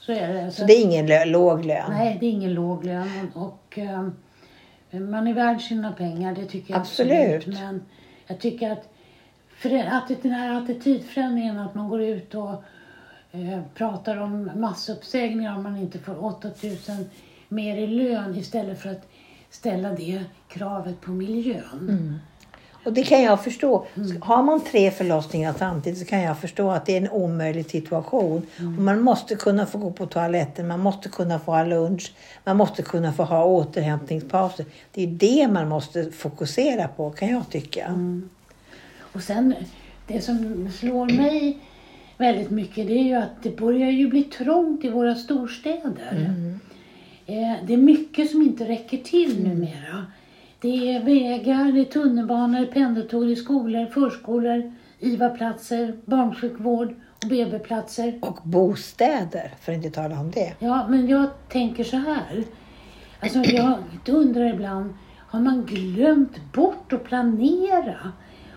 Så 0.02 0.12
är 0.12 0.34
det. 0.34 0.52
Så 0.52 0.66
det 0.66 0.74
är 0.74 0.84
ingen 0.84 1.08
lö- 1.08 1.26
låg 1.26 1.66
lön. 1.66 1.92
Nej, 1.92 2.18
det 2.20 2.26
är 2.26 2.30
ingen 2.32 2.54
låg 2.54 2.86
lön. 2.86 3.32
Och, 3.36 3.44
och, 3.44 3.78
ehm, 3.78 4.14
man 5.12 5.28
är 5.28 5.34
värd 5.34 5.62
sina 5.62 5.92
pengar, 5.92 6.36
det 6.36 6.46
tycker 6.46 6.74
jag 6.74 6.82
Absolut. 6.82 7.48
Men 7.48 7.84
jag 8.28 8.40
tycker 8.40 8.72
att, 8.72 8.90
att 9.92 10.22
den 10.22 10.32
här 10.32 10.64
attitydförändringen, 10.64 11.60
att 11.60 11.76
man 11.76 11.90
går 11.90 12.02
ut 12.02 12.36
och 12.36 12.64
eh, 13.32 13.60
pratar 13.76 14.18
om 14.18 14.52
massuppsägningar 14.56 15.56
om 15.56 15.64
man 15.64 15.78
inte 15.78 16.00
får 16.00 16.26
8000 16.26 17.10
mer 17.48 17.78
i 17.78 17.88
lön 17.88 18.36
istället 18.36 18.82
för 18.82 18.90
att 18.90 19.08
ställa 19.50 19.90
det 19.90 20.24
kravet 20.48 21.02
på 21.02 21.12
miljön. 21.12 22.20
Och 22.84 22.94
det 22.94 23.04
kan 23.04 23.22
jag 23.24 23.44
förstå. 23.44 23.86
Har 24.22 24.44
man 24.44 24.62
tre 24.64 24.92
förlossningar 24.92 25.54
samtidigt 25.58 26.00
så 26.00 26.06
kan 26.06 26.22
jag 26.22 26.40
förstå 26.40 26.70
att 26.72 26.86
det 26.86 26.94
är 26.94 27.02
en 27.02 27.10
omöjlig 27.10 27.70
situation. 27.70 28.42
Och 28.58 28.64
man 28.84 29.02
måste 29.02 29.36
kunna 29.36 29.66
få 29.66 29.78
gå 29.78 29.92
på 29.92 30.06
toaletten, 30.06 30.68
man 30.68 30.80
måste 30.80 31.10
kunna 31.10 31.40
få 31.40 31.52
ha 31.52 31.64
lunch, 31.64 32.14
man 32.44 32.58
måste 32.58 32.82
kunna 32.82 33.14
få 33.14 33.24
ha 33.24 33.46
återhämtningspauser. 33.46 34.66
Det 34.92 35.04
är 35.04 35.08
det 35.08 35.48
man 35.48 35.70
måste 35.70 36.12
fokusera 36.12 36.88
på 36.88 37.10
kan 37.10 37.30
jag 37.30 37.50
tycka. 37.50 37.96
Och 39.14 39.22
sen, 39.22 39.56
det 40.08 40.22
som 40.22 40.70
slår 40.80 41.06
mig 41.06 41.60
väldigt 42.18 42.50
mycket 42.50 42.88
det 42.88 42.94
är 42.94 43.04
ju 43.04 43.16
att 43.16 43.44
det 43.44 43.58
börjar 43.58 43.90
ju 43.90 44.08
bli 44.10 44.24
trångt 44.24 44.86
i 44.86 44.90
våra 44.90 45.16
storstäder. 45.16 46.28
Eh, 47.26 47.54
Det 47.68 47.74
är 47.74 47.78
mycket 47.78 48.32
som 48.32 48.42
inte 48.42 48.64
räcker 48.68 48.98
till 48.98 49.44
numera. 49.44 50.06
Det 50.62 50.96
är 50.96 51.04
vägar, 51.04 51.72
det 51.72 51.80
är 51.80 51.86
tunnelbanor, 51.86 52.66
pendeltåg, 52.66 53.28
det 53.28 53.32
är 53.32 53.36
skolor, 53.36 53.86
förskolor, 53.86 54.74
IVA-platser, 55.00 55.98
barnsjukvård 56.06 56.96
och 57.24 57.30
BB-platser. 57.30 58.20
Och 58.22 58.40
bostäder, 58.44 59.54
för 59.62 59.72
att 59.72 59.76
inte 59.76 59.90
tala 59.90 60.20
om 60.20 60.32
det. 60.32 60.54
Ja, 60.60 60.88
men 60.88 61.08
jag 61.08 61.30
tänker 61.50 61.84
så 61.84 61.98
här. 61.98 62.44
Alltså 63.20 63.40
jag 63.40 63.78
undrar 64.08 64.54
ibland, 64.54 64.94
har 65.18 65.40
man 65.40 65.66
glömt 65.66 66.54
bort 66.54 66.94
att 66.94 67.04
planera? 67.04 68.12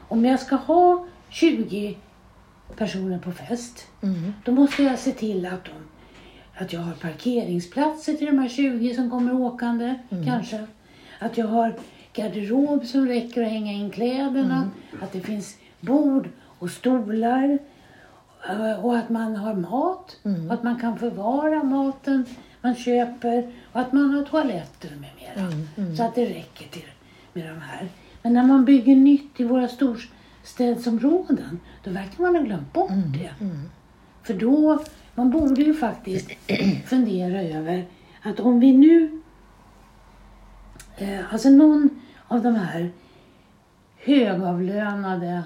Om 0.09 0.25
jag 0.25 0.41
ska 0.41 0.57
ha 0.57 1.07
20 1.29 1.99
personer 2.77 3.19
på 3.19 3.33
fest, 3.33 3.87
då 4.45 4.53
måste 4.53 4.83
jag 4.83 4.99
se 4.99 5.13
till 5.13 5.47
att, 5.47 5.65
de, 5.65 5.73
att 6.65 6.73
jag 6.73 6.81
har 6.81 6.93
parkeringsplatser 6.93 8.15
till 8.15 8.27
de 8.27 8.39
här 8.39 8.49
20 8.49 8.95
som 8.95 9.11
kommer 9.11 9.35
åkande, 9.35 9.95
kanske. 10.25 10.67
Att 11.25 11.39
jag 11.39 11.47
har 11.47 11.75
garderob 12.13 12.85
som 12.87 13.07
räcker 13.09 13.43
att 13.43 13.51
hänga 13.51 13.73
in 13.73 13.91
kläderna. 13.91 14.71
Att 15.03 15.13
det 15.13 15.21
finns 15.21 15.57
bord 15.81 16.29
och 16.59 16.71
stolar. 16.71 17.59
Eh, 18.49 18.85
Och 18.85 18.97
att 18.97 19.09
man 19.11 19.37
har 19.37 19.55
mat. 19.55 20.17
Och 20.49 20.55
att 20.55 20.63
man 20.63 20.81
kan 20.81 20.99
förvara 20.99 21.63
maten 21.63 22.25
man 22.61 22.75
köper. 22.75 23.53
Och 23.73 23.81
att 23.81 23.93
man 23.93 24.15
har 24.15 24.23
toaletter 24.25 24.91
med 24.91 25.11
mera. 25.21 25.51
Så 25.97 26.03
att 26.03 26.15
det 26.15 26.25
räcker 26.27 26.69
till 26.71 26.89
med 27.33 27.45
de 27.45 27.61
här. 27.61 27.89
Men 28.23 28.33
när 28.33 28.43
man 28.45 28.65
bygger 28.65 28.97
nytt 28.97 29.41
i 29.41 29.45
våra 29.45 29.69
storstädsområden. 29.69 31.61
Då 31.85 31.91
verkar 31.91 32.23
man 32.23 32.37
ha 32.37 32.43
glömt 32.43 32.73
bort 32.73 32.91
det. 33.15 33.31
För 34.23 34.35
då, 34.35 34.83
man 35.15 35.31
borde 35.31 35.63
ju 35.63 35.75
faktiskt 35.75 36.31
fundera 36.87 37.43
över 37.43 37.85
att 38.23 38.41
om 38.41 38.61
vi 38.61 38.73
nu 38.73 39.21
alltså 41.31 41.51
någon 41.51 41.91
av 42.29 42.43
de 42.43 42.55
här 42.55 42.91
högavlönade 43.97 45.43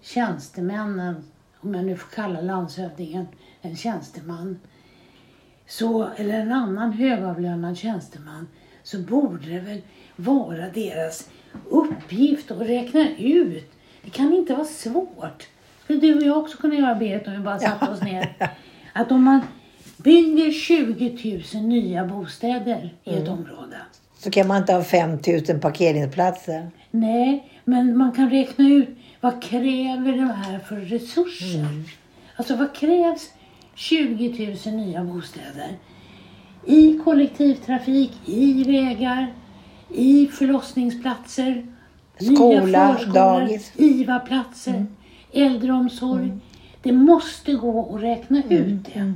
tjänstemännen, 0.00 1.24
om 1.60 1.74
jag 1.74 1.84
nu 1.84 1.96
får 1.96 2.10
kalla 2.10 2.40
landshövdingen 2.40 3.26
en 3.60 3.76
tjänsteman, 3.76 4.58
så, 5.66 6.08
eller 6.16 6.40
en 6.40 6.52
annan 6.52 6.92
högavlönad 6.92 7.76
tjänsteman, 7.78 8.48
så 8.82 8.98
borde 8.98 9.46
det 9.46 9.60
väl 9.60 9.82
vara 10.16 10.68
deras 10.68 11.30
uppgift 11.68 12.50
att 12.50 12.60
räkna 12.60 13.16
ut. 13.18 13.72
Det 14.02 14.10
kan 14.10 14.32
inte 14.32 14.54
vara 14.54 14.64
svårt. 14.64 15.48
skulle 15.84 16.00
du 16.00 16.16
och 16.16 16.22
jag 16.22 16.38
också 16.38 16.58
kunna 16.58 16.74
göra 16.74 16.94
Berit 16.94 17.26
om 17.26 17.32
vi 17.32 17.38
bara 17.38 17.58
satte 17.58 17.90
oss 17.90 18.02
ner. 18.02 18.52
Att 18.92 19.12
om 19.12 19.24
man 19.24 19.40
bygger 19.96 20.52
20 20.52 21.42
000 21.54 21.62
nya 21.62 22.04
bostäder 22.04 22.94
i 23.04 23.14
ett 23.14 23.28
område. 23.28 23.76
Så 24.18 24.30
kan 24.30 24.48
man 24.48 24.56
inte 24.56 24.72
ha 24.72 24.84
5000 24.84 25.60
parkeringsplatser. 25.60 26.70
Nej, 26.90 27.52
men 27.64 27.96
man 27.96 28.12
kan 28.12 28.30
räkna 28.30 28.68
ut 28.68 28.88
vad 29.20 29.42
kräver 29.42 30.12
det 30.12 30.32
här 30.32 30.58
för 30.58 30.76
resurser. 30.76 31.66
Alltså 32.36 32.56
vad 32.56 32.74
krävs 32.74 33.30
20 33.74 34.56
000 34.66 34.74
nya 34.74 35.04
bostäder? 35.04 35.78
I 36.66 36.98
kollektivtrafik, 37.04 38.12
i 38.26 38.64
vägar, 38.64 39.34
i 39.94 40.26
förlossningsplatser, 40.26 41.66
Skola, 42.20 42.98
dagis. 43.14 43.72
IVA-platser, 43.76 44.86
äldreomsorg. 45.32 46.32
Det 46.82 46.92
måste 46.92 47.52
gå 47.52 47.94
att 47.94 48.02
räkna 48.02 48.42
ut 48.48 48.84
det. 48.94 49.12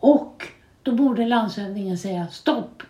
Och 0.00 0.48
då 0.82 0.92
borde 0.92 1.26
landshövdingen 1.26 1.98
säga 1.98 2.26
stopp. 2.28 2.82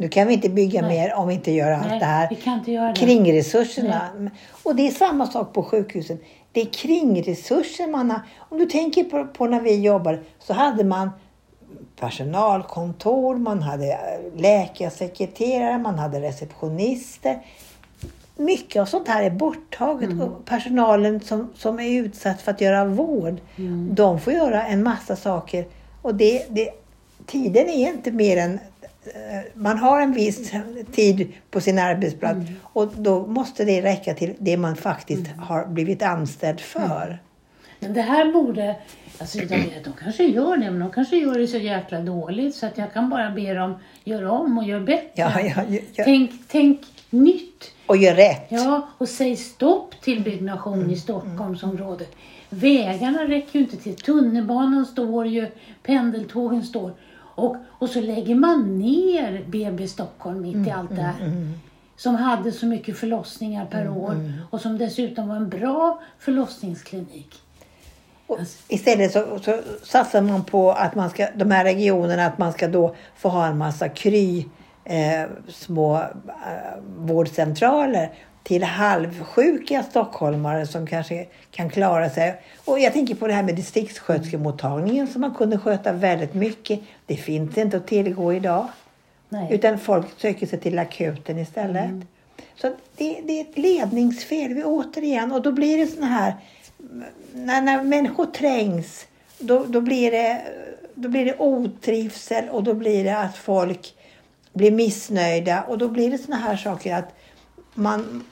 Nu 0.00 0.08
kan 0.08 0.28
vi 0.28 0.34
inte 0.34 0.48
bygga 0.48 0.82
Nej. 0.82 0.98
mer 0.98 1.14
om 1.14 1.28
vi 1.28 1.34
inte 1.34 1.50
gör 1.52 1.70
allt 1.72 1.86
Nej, 1.88 1.98
det 1.98 2.04
här. 2.04 2.28
vi 2.30 2.36
kan 2.36 2.58
inte 2.58 2.72
göra 2.72 2.88
det. 2.92 3.00
Kringresurserna. 3.00 4.30
Och 4.62 4.76
det 4.76 4.86
är 4.86 4.90
samma 4.90 5.26
sak 5.26 5.52
på 5.52 5.62
sjukhusen. 5.62 6.18
Det 6.52 6.60
är 6.60 6.64
kringresurser 6.66 7.86
man 7.86 8.10
har. 8.10 8.20
Om 8.38 8.58
du 8.58 8.66
tänker 8.66 9.04
på, 9.04 9.26
på 9.26 9.46
när 9.46 9.60
vi 9.60 9.80
jobbade 9.80 10.18
så 10.38 10.52
hade 10.52 10.84
man 10.84 11.10
personalkontor, 12.00 13.36
man 13.36 13.62
hade 13.62 13.92
eh, 13.92 14.40
läkarsekreterare, 14.40 15.78
man 15.78 15.98
hade 15.98 16.20
receptionister. 16.20 17.38
Mycket 18.36 18.82
av 18.82 18.86
sånt 18.86 19.08
här 19.08 19.22
är 19.22 19.30
borttaget. 19.30 20.10
Mm. 20.10 20.20
Och 20.20 20.44
personalen 20.44 21.20
som, 21.20 21.50
som 21.56 21.80
är 21.80 21.90
utsatt 21.90 22.42
för 22.42 22.50
att 22.52 22.60
göra 22.60 22.84
vård, 22.84 23.36
Mm. 23.56 23.94
de 23.94 24.20
får 24.20 24.32
göra 24.32 24.66
en 24.66 24.82
massa 24.82 25.16
saker. 25.16 25.66
Och 26.02 26.14
det, 26.14 26.46
det, 26.50 26.70
tiden 27.26 27.68
är 27.68 27.88
inte 27.88 28.10
mer 28.10 28.36
än 28.36 28.58
man 29.54 29.78
har 29.78 30.00
en 30.00 30.12
viss 30.12 30.52
tid 30.92 31.32
på 31.50 31.60
sin 31.60 31.78
arbetsplats 31.78 32.38
Mm. 32.38 32.54
och 32.62 32.88
då 32.96 33.26
måste 33.26 33.64
det 33.64 33.82
räcka 33.82 34.14
till 34.14 34.34
det 34.38 34.56
man 34.56 34.76
faktiskt 34.76 35.26
har 35.38 35.66
blivit 35.66 36.02
anställd 36.02 36.60
för. 36.60 37.18
Men 37.80 37.92
det 37.94 38.00
här 38.02 38.32
borde, 38.32 38.76
alltså 39.18 39.38
de, 39.38 39.46
de 39.84 39.92
kanske 40.02 40.24
gör 40.24 40.56
det, 40.56 40.70
men 40.70 40.80
de 40.80 40.90
kanske 40.90 41.16
gör 41.16 41.38
det 41.38 41.46
så 41.46 41.58
jäkla 41.58 42.00
dåligt 42.00 42.54
så 42.54 42.66
att 42.66 42.78
jag 42.78 42.92
kan 42.92 43.10
bara 43.10 43.30
be 43.30 43.54
dem 43.54 43.74
göra 44.04 44.30
om 44.32 44.58
och 44.58 44.64
göra 44.64 44.80
bättre. 44.80 45.08
Ja, 45.14 45.40
ja, 45.40 45.62
ja. 45.94 46.04
Tänk, 46.04 46.30
tänk 46.48 46.80
nytt. 47.10 47.72
Och 47.86 47.96
gör 47.96 48.14
rätt. 48.14 48.46
Ja, 48.48 48.88
och 48.98 49.08
säg 49.08 49.36
stopp 49.36 50.00
till 50.00 50.22
byggnation 50.22 50.90
i 50.90 50.96
Stockholmsområdet. 50.96 52.10
Vägarna 52.50 53.24
räcker 53.24 53.58
ju 53.58 53.64
inte 53.64 53.76
till. 53.76 53.96
Tunnelbanan 53.96 54.86
står 54.86 55.26
ju, 55.26 55.46
pendeltågen 55.82 56.62
står. 56.62 56.92
Och, 57.38 57.56
och 57.68 57.88
så 57.88 58.00
lägger 58.00 58.34
man 58.34 58.78
ner 58.78 59.44
BB 59.48 59.88
Stockholm 59.88 60.40
mitt 60.40 60.66
i 60.66 60.70
allt 60.70 60.90
det 60.90 61.02
här. 61.02 61.14
Som 61.96 62.14
hade 62.14 62.52
så 62.52 62.66
mycket 62.66 62.98
förlossningar 62.98 63.66
per 63.66 63.88
år 63.88 64.32
och 64.50 64.60
som 64.60 64.78
dessutom 64.78 65.28
var 65.28 65.36
en 65.36 65.48
bra 65.48 66.00
förlossningsklinik. 66.18 67.34
Och 68.26 68.38
istället 68.68 69.12
så, 69.12 69.38
så 69.42 69.60
satsar 69.82 70.22
man 70.22 70.44
på 70.44 70.72
att 70.72 70.94
man 70.94 71.10
ska, 71.10 71.28
de 71.34 71.50
här 71.50 71.64
regionerna, 71.64 72.26
att 72.26 72.38
man 72.38 72.52
ska 72.52 72.68
då 72.68 72.94
få 73.16 73.28
ha 73.28 73.46
en 73.46 73.58
massa 73.58 73.88
kry 73.88 74.46
eh, 74.84 75.28
små 75.48 75.96
eh, 75.96 76.02
vårdcentraler 76.96 78.10
till 78.42 78.62
halvsjuka 78.62 79.82
stockholmare 79.82 80.66
som 80.66 80.86
kanske 80.86 81.26
kan 81.50 81.70
klara 81.70 82.10
sig. 82.10 82.42
Och 82.64 82.78
jag 82.78 82.92
tänker 82.92 83.14
på 83.14 83.26
det 83.26 83.32
här 83.32 83.42
med 83.42 83.54
distriktssköterskemottagningen 83.54 85.06
som 85.06 85.20
man 85.20 85.34
kunde 85.34 85.58
sköta 85.58 85.92
väldigt 85.92 86.34
mycket. 86.34 86.80
Det 87.06 87.16
finns 87.16 87.58
inte 87.58 87.76
att 87.76 87.86
tillgå 87.86 88.32
idag. 88.32 88.68
Nej. 89.28 89.48
Utan 89.50 89.78
folk 89.78 90.06
söker 90.20 90.46
sig 90.46 90.60
till 90.60 90.78
akuten 90.78 91.38
istället. 91.38 91.90
Så 92.56 92.66
att 92.66 92.76
det, 92.96 93.20
det 93.24 93.40
är 93.40 93.40
ett 93.40 93.58
ledningsfel. 93.58 94.54
Vi 94.54 94.64
återigen, 94.64 95.32
och 95.32 95.42
då 95.42 95.52
blir 95.52 95.78
det 95.78 95.86
såna 95.86 96.06
här... 96.06 96.34
När, 97.32 97.62
när 97.62 97.82
människor 97.82 98.26
trängs, 98.26 99.06
då, 99.38 99.64
då, 99.64 99.80
blir 99.80 100.10
det, 100.10 100.42
då 100.94 101.08
blir 101.08 101.24
det 101.24 101.38
otrivsel 101.38 102.48
och 102.48 102.62
då 102.62 102.74
blir 102.74 103.04
det 103.04 103.18
att 103.18 103.36
folk 103.36 103.94
blir 104.52 104.70
missnöjda. 104.70 105.62
Och 105.62 105.78
då 105.78 105.88
blir 105.88 106.10
det 106.10 106.18
såna 106.18 106.36
här 106.36 106.56
saker 106.56 106.94
att 106.94 107.14
man... 107.78 108.24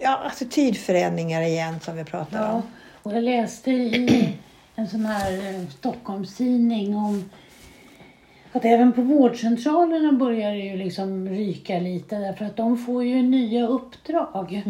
Ja, 0.00 0.18
attitydförändringar 0.18 1.42
igen 1.42 1.80
som 1.80 1.96
vi 1.96 2.04
pratar 2.04 2.38
Ja, 2.42 2.52
om. 2.52 2.62
och 3.02 3.12
jag 3.12 3.22
läste 3.24 3.70
i 3.70 4.28
en 4.74 4.88
sån 4.88 5.04
här 5.06 5.32
eh, 5.32 5.68
Stockholmstidning 5.68 6.96
om 6.96 7.30
att 8.52 8.64
även 8.64 8.92
på 8.92 9.02
vårdcentralerna 9.02 10.12
börjar 10.12 10.50
det 10.52 10.58
ju 10.58 10.76
liksom 10.76 11.28
ryka 11.28 11.78
lite 11.78 12.16
därför 12.16 12.44
att 12.44 12.56
de 12.56 12.78
får 12.78 13.04
ju 13.04 13.22
nya 13.22 13.66
uppdrag. 13.66 14.62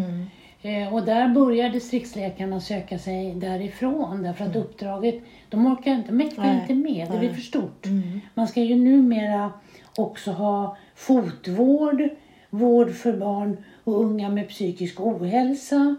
Eh, 0.63 0.95
och 0.95 1.05
där 1.05 1.29
börjar 1.29 1.69
distriktsläkarna 1.71 2.61
söka 2.61 2.99
sig 2.99 3.35
därifrån 3.35 4.23
därför 4.23 4.45
att 4.45 4.57
uppdraget, 4.57 5.15
de 5.49 5.67
orkar 5.67 5.93
inte, 5.93 6.13
mäktar 6.13 6.43
Nej, 6.43 6.61
inte 6.61 6.75
med, 6.75 7.09
det 7.13 7.19
blir 7.19 7.33
för 7.33 7.41
stort. 7.41 7.87
Man 8.35 8.49
ska 8.49 8.61
ju 8.63 8.75
numera 8.77 9.53
också 9.97 10.31
ha 10.31 10.77
fotvård, 10.95 12.09
vård 12.53 12.95
för 12.95 13.13
barn 13.13 13.57
och 13.85 14.01
unga 14.01 14.29
med 14.29 14.49
psykisk 14.49 15.01
ohälsa. 15.01 15.97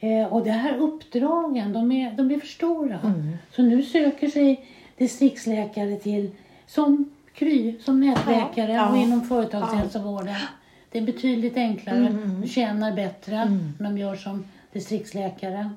Eh, 0.00 0.32
och 0.32 0.44
de 0.44 0.50
här 0.50 0.76
uppdragen, 0.76 1.72
de 1.72 1.92
är, 1.92 2.10
de 2.10 2.30
är 2.30 2.38
för 2.38 2.46
stora. 2.46 3.00
Så 3.50 3.62
nu 3.62 3.82
söker 3.82 4.28
sig 4.28 4.66
distriktsläkare 4.96 5.96
till 5.96 6.30
som 6.66 7.10
Kry, 7.34 7.78
som 7.80 8.00
nätläkare 8.00 8.72
Ja, 8.72 8.74
ja. 8.74 8.90
och 8.90 8.96
inom 8.96 9.22
företagshälsovården. 9.22 10.34
Det 10.90 10.98
är 10.98 11.02
betydligt 11.02 11.56
enklare, 11.56 12.16
de 12.40 12.48
tjänar 12.48 12.92
bättre 12.92 13.58
när 13.78 13.90
de 13.90 13.98
gör 13.98 14.16
som 14.16 14.44
distriktsläkare. 14.72 15.70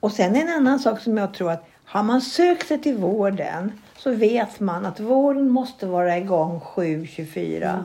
Och 0.00 0.12
sen 0.12 0.36
en 0.36 0.48
annan 0.48 0.78
sak 0.78 1.00
som 1.00 1.16
jag 1.16 1.34
tror 1.34 1.50
att 1.50 1.68
har 1.84 2.02
man 2.02 2.20
sökt 2.20 2.68
sig 2.68 2.78
till 2.78 2.96
vården 2.96 3.72
så 3.96 4.12
vet 4.14 4.60
man 4.60 4.86
att 4.86 5.00
vården 5.00 5.50
måste 5.50 5.86
vara 5.86 6.18
igång 6.18 6.60
7-24. 6.60 7.84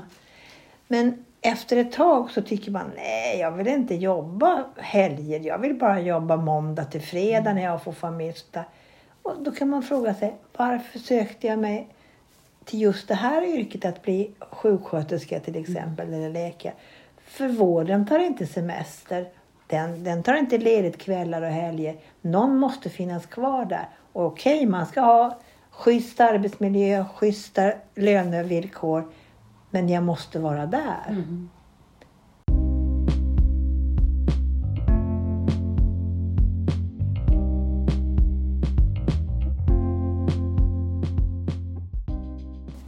Men 0.93 1.25
efter 1.41 1.77
ett 1.77 1.91
tag 1.91 2.31
så 2.31 2.41
tycker 2.41 2.71
man 2.71 2.91
nej, 2.95 3.39
jag 3.39 3.51
vill 3.51 3.67
inte 3.67 3.95
jobba 3.95 4.65
helger. 4.77 5.39
Jag 5.39 5.57
vill 5.57 5.73
bara 5.73 5.99
jobba 5.99 6.35
måndag 6.35 6.83
till 6.83 7.01
fredag 7.01 7.53
när 7.53 7.63
jag 7.63 7.83
får 7.83 7.91
familj. 7.91 8.35
Och 9.21 9.43
då 9.43 9.51
kan 9.51 9.69
man 9.69 9.83
fråga 9.83 10.13
sig 10.13 10.35
varför 10.57 10.99
sökte 10.99 11.47
jag 11.47 11.59
mig 11.59 11.87
till 12.65 12.81
just 12.81 13.07
det 13.07 13.15
här 13.15 13.43
yrket 13.43 13.85
att 13.85 14.01
bli 14.01 14.31
sjuksköterska 14.51 15.39
till 15.39 15.55
exempel 15.55 16.13
eller 16.13 16.29
läkare. 16.29 16.73
För 17.25 17.47
vården 17.47 18.07
tar 18.07 18.19
inte 18.19 18.47
semester. 18.47 19.27
Den, 19.67 20.03
den 20.03 20.23
tar 20.23 20.35
inte 20.35 20.57
ledigt 20.57 20.97
kvällar 20.97 21.41
och 21.41 21.47
helger. 21.47 21.95
Någon 22.21 22.57
måste 22.57 22.89
finnas 22.89 23.25
kvar 23.25 23.65
där. 23.65 23.87
Okej, 24.13 24.65
man 24.65 24.85
ska 24.85 25.01
ha 25.01 25.39
schysst 25.69 26.19
arbetsmiljö, 26.19 27.05
schyssta 27.15 27.73
lönevillkor. 27.95 29.11
Men 29.73 29.89
jag 29.89 30.03
måste 30.03 30.39
vara 30.39 30.65
där. 30.65 31.05
Mm. 31.09 31.49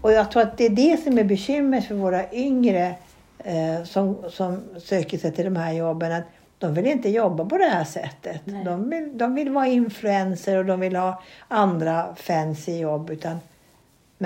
Och 0.02 0.12
jag 0.12 0.32
tror 0.32 0.41
att 0.41 0.58
det 0.58 0.65
är 0.65 0.69
det 0.69 1.04
som 1.04 1.17
är 1.17 1.24
bekymret 1.24 1.86
för 1.86 1.95
våra 1.95 2.32
yngre 2.32 2.95
eh, 3.38 3.84
som, 3.84 4.17
som 4.30 4.62
söker 4.78 5.17
sig 5.17 5.32
till 5.32 5.45
de 5.45 5.56
här 5.56 5.74
jobben. 5.74 6.12
Att 6.12 6.24
de 6.58 6.74
vill 6.74 6.86
inte 6.86 7.10
jobba 7.10 7.45
på 7.45 7.58
det 7.58 7.65
här 7.65 7.84
sättet. 7.84 8.41
Nej. 8.45 8.63
De 8.65 8.89
vill, 8.89 9.17
de 9.17 9.36
vill 9.36 9.50
vara 9.50 9.67
influencer 9.67 10.58
och 10.58 10.65
de 10.65 10.80
vill 10.80 10.95
ha 10.95 11.24
andra 11.48 12.15
fancy 12.15 12.80
jobb. 12.80 13.10
Utan, 13.10 13.39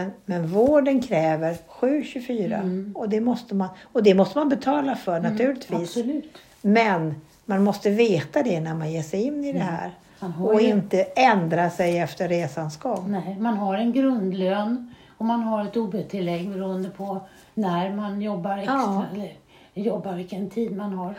men, 0.04 0.12
men 0.26 0.48
vården 0.48 1.02
kräver 1.02 1.56
7-24 1.70 2.94
och, 2.96 3.10
det 3.10 3.22
måste 3.22 3.56
man, 3.56 3.68
och 3.94 4.04
det 4.04 4.14
måste 4.14 4.38
man 4.38 4.50
betala 4.50 4.96
för 4.96 5.20
naturligtvis. 5.20 5.80
Absolut. 5.82 6.38
Men 6.62 7.16
man 7.46 7.64
måste 7.64 7.90
veta 7.90 8.44
det 8.44 8.60
när 8.60 8.76
man 8.76 8.92
ger 8.92 9.02
sig 9.02 9.24
in 9.24 9.46
i 9.46 9.54
det 9.54 9.60
här. 9.60 9.92
Man 10.20 10.32
har 10.32 10.54
Och 10.54 10.62
ju- 10.62 10.68
inte 10.68 11.02
ändra 11.04 11.70
sig 11.70 11.98
efter 12.00 12.28
resans 12.28 12.78
gång. 12.78 13.06
Nej, 13.12 13.38
man 13.40 13.58
har 13.58 13.78
en 13.78 13.94
grundlön 13.94 14.94
och 15.18 15.26
man 15.26 15.42
har 15.44 15.64
ett 15.66 15.78
OB-tillägg 15.78 16.50
beroende 16.50 16.90
på 16.90 17.22
när 17.54 17.96
man 17.96 18.22
jobbar 18.22 18.58
extra. 18.58 18.76
Ja. 18.76 19.06
Eller 19.14 19.34
jobbar 19.74 20.14
vilken 20.14 20.50
tid 20.50 20.78
man 20.78 20.94
har. 20.94 21.14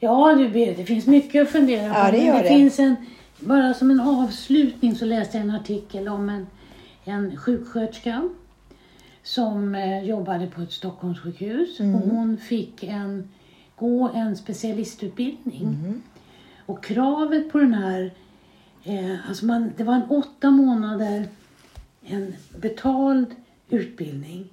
Ja, 0.00 0.34
du, 0.38 0.48
Berit, 0.48 0.76
det 0.76 0.84
finns 0.84 1.06
mycket 1.06 1.42
att 1.42 1.48
fundera 1.48 1.94
på. 1.94 1.98
Ja, 2.00 2.10
det 2.10 2.32
det 2.32 2.42
det. 2.42 2.48
finns 2.48 2.78
en, 2.78 2.96
bara 3.40 3.74
som 3.74 3.90
en 3.90 4.00
avslutning 4.00 4.94
så 4.94 5.04
läste 5.04 5.36
jag 5.36 5.44
en 5.46 5.54
artikel 5.54 6.08
om 6.08 6.28
en, 6.28 6.46
en 7.04 7.36
sjuksköterska 7.36 8.28
som 9.22 9.74
eh, 9.74 10.04
jobbade 10.04 10.46
på 10.46 10.62
ett 10.62 10.72
Stockholmssjukhus. 10.72 11.80
Mm. 11.80 11.94
Och 11.94 12.00
hon 12.00 12.38
fick 12.38 12.84
en, 12.84 13.28
gå 13.76 14.08
en 14.14 14.36
specialistutbildning. 14.36 15.62
Mm. 15.62 16.02
Och 16.66 16.84
kravet 16.84 17.52
på 17.52 17.58
den 17.58 17.74
här, 17.74 18.10
eh, 18.84 19.28
alltså 19.28 19.46
man, 19.46 19.72
det 19.76 19.84
var 19.84 19.94
en 19.94 20.08
åtta 20.08 20.50
månader, 20.50 21.28
en 22.04 22.34
betald 22.60 23.26
utbildning. 23.68 24.48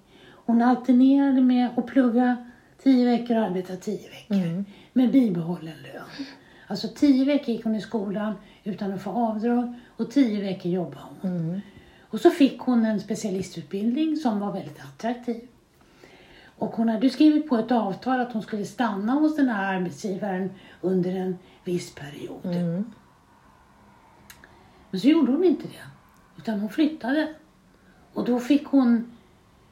Hon 0.45 0.61
alternerade 0.61 1.41
med 1.41 1.69
att 1.75 1.85
plugga 1.87 2.37
tio 2.83 3.05
veckor 3.05 3.37
och 3.37 3.43
arbeta 3.43 3.75
tio 3.75 4.09
veckor 4.09 4.63
med 4.93 5.11
bibehållen 5.11 5.73
lön. 5.83 6.25
Alltså 6.67 6.87
tio 6.95 7.25
veckor 7.25 7.55
gick 7.55 7.63
hon 7.63 7.75
i 7.75 7.81
skolan 7.81 8.33
utan 8.63 8.93
att 8.93 9.01
få 9.01 9.09
avdrag 9.09 9.73
och 9.97 10.11
tio 10.11 10.41
veckor 10.41 10.71
jobbade 10.71 11.03
hon. 11.21 11.61
Och 12.09 12.19
så 12.19 12.29
fick 12.29 12.59
hon 12.59 12.85
en 12.85 12.99
specialistutbildning 12.99 14.17
som 14.17 14.39
var 14.39 14.51
väldigt 14.51 14.79
attraktiv. 14.79 15.47
Och 16.57 16.75
hon 16.75 16.89
hade 16.89 17.09
skrivit 17.09 17.49
på 17.49 17.57
ett 17.57 17.71
avtal 17.71 18.19
att 18.19 18.33
hon 18.33 18.41
skulle 18.41 18.65
stanna 18.65 19.13
hos 19.13 19.35
den 19.35 19.49
här 19.49 19.75
arbetsgivaren 19.75 20.51
under 20.81 21.15
en 21.15 21.37
viss 21.63 21.95
period. 21.95 22.39
Men 24.91 24.99
så 24.99 25.07
gjorde 25.07 25.31
hon 25.31 25.43
inte 25.43 25.67
det. 25.67 25.83
Utan 26.37 26.59
hon 26.59 26.69
flyttade. 26.69 27.33
Och 28.13 28.25
då 28.25 28.39
fick 28.39 28.67
hon, 28.67 29.11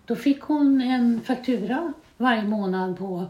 då 0.06 0.16
fick 0.16 0.42
hon 0.42 0.82
en 0.82 1.22
faktura 1.22 1.94
varje 2.18 2.44
månad 2.44 2.98
på 2.98 3.26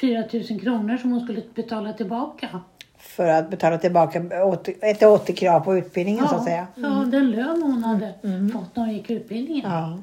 4 0.00 0.24
000 0.50 0.60
kronor 0.60 0.96
som 0.96 1.10
hon 1.12 1.20
skulle 1.20 1.42
betala 1.54 1.92
tillbaka. 1.92 2.60
För 2.98 3.26
att 3.28 3.50
betala 3.50 3.78
tillbaka 3.78 4.44
åter, 4.44 4.74
ett 4.80 5.02
återkrav 5.02 5.60
på 5.60 5.76
utbildningen 5.76 6.28
så 6.28 6.34
att 6.34 6.44
säga. 6.44 6.66
ja, 6.74 6.88
den 6.88 7.30
lön 7.30 7.62
hon 7.62 7.84
hade 7.84 8.12
fått 8.52 8.76
när 8.76 8.84
hon 8.84 8.92
gick 8.94 9.10
utbildningen 9.10 9.70
Ja. 9.70 9.98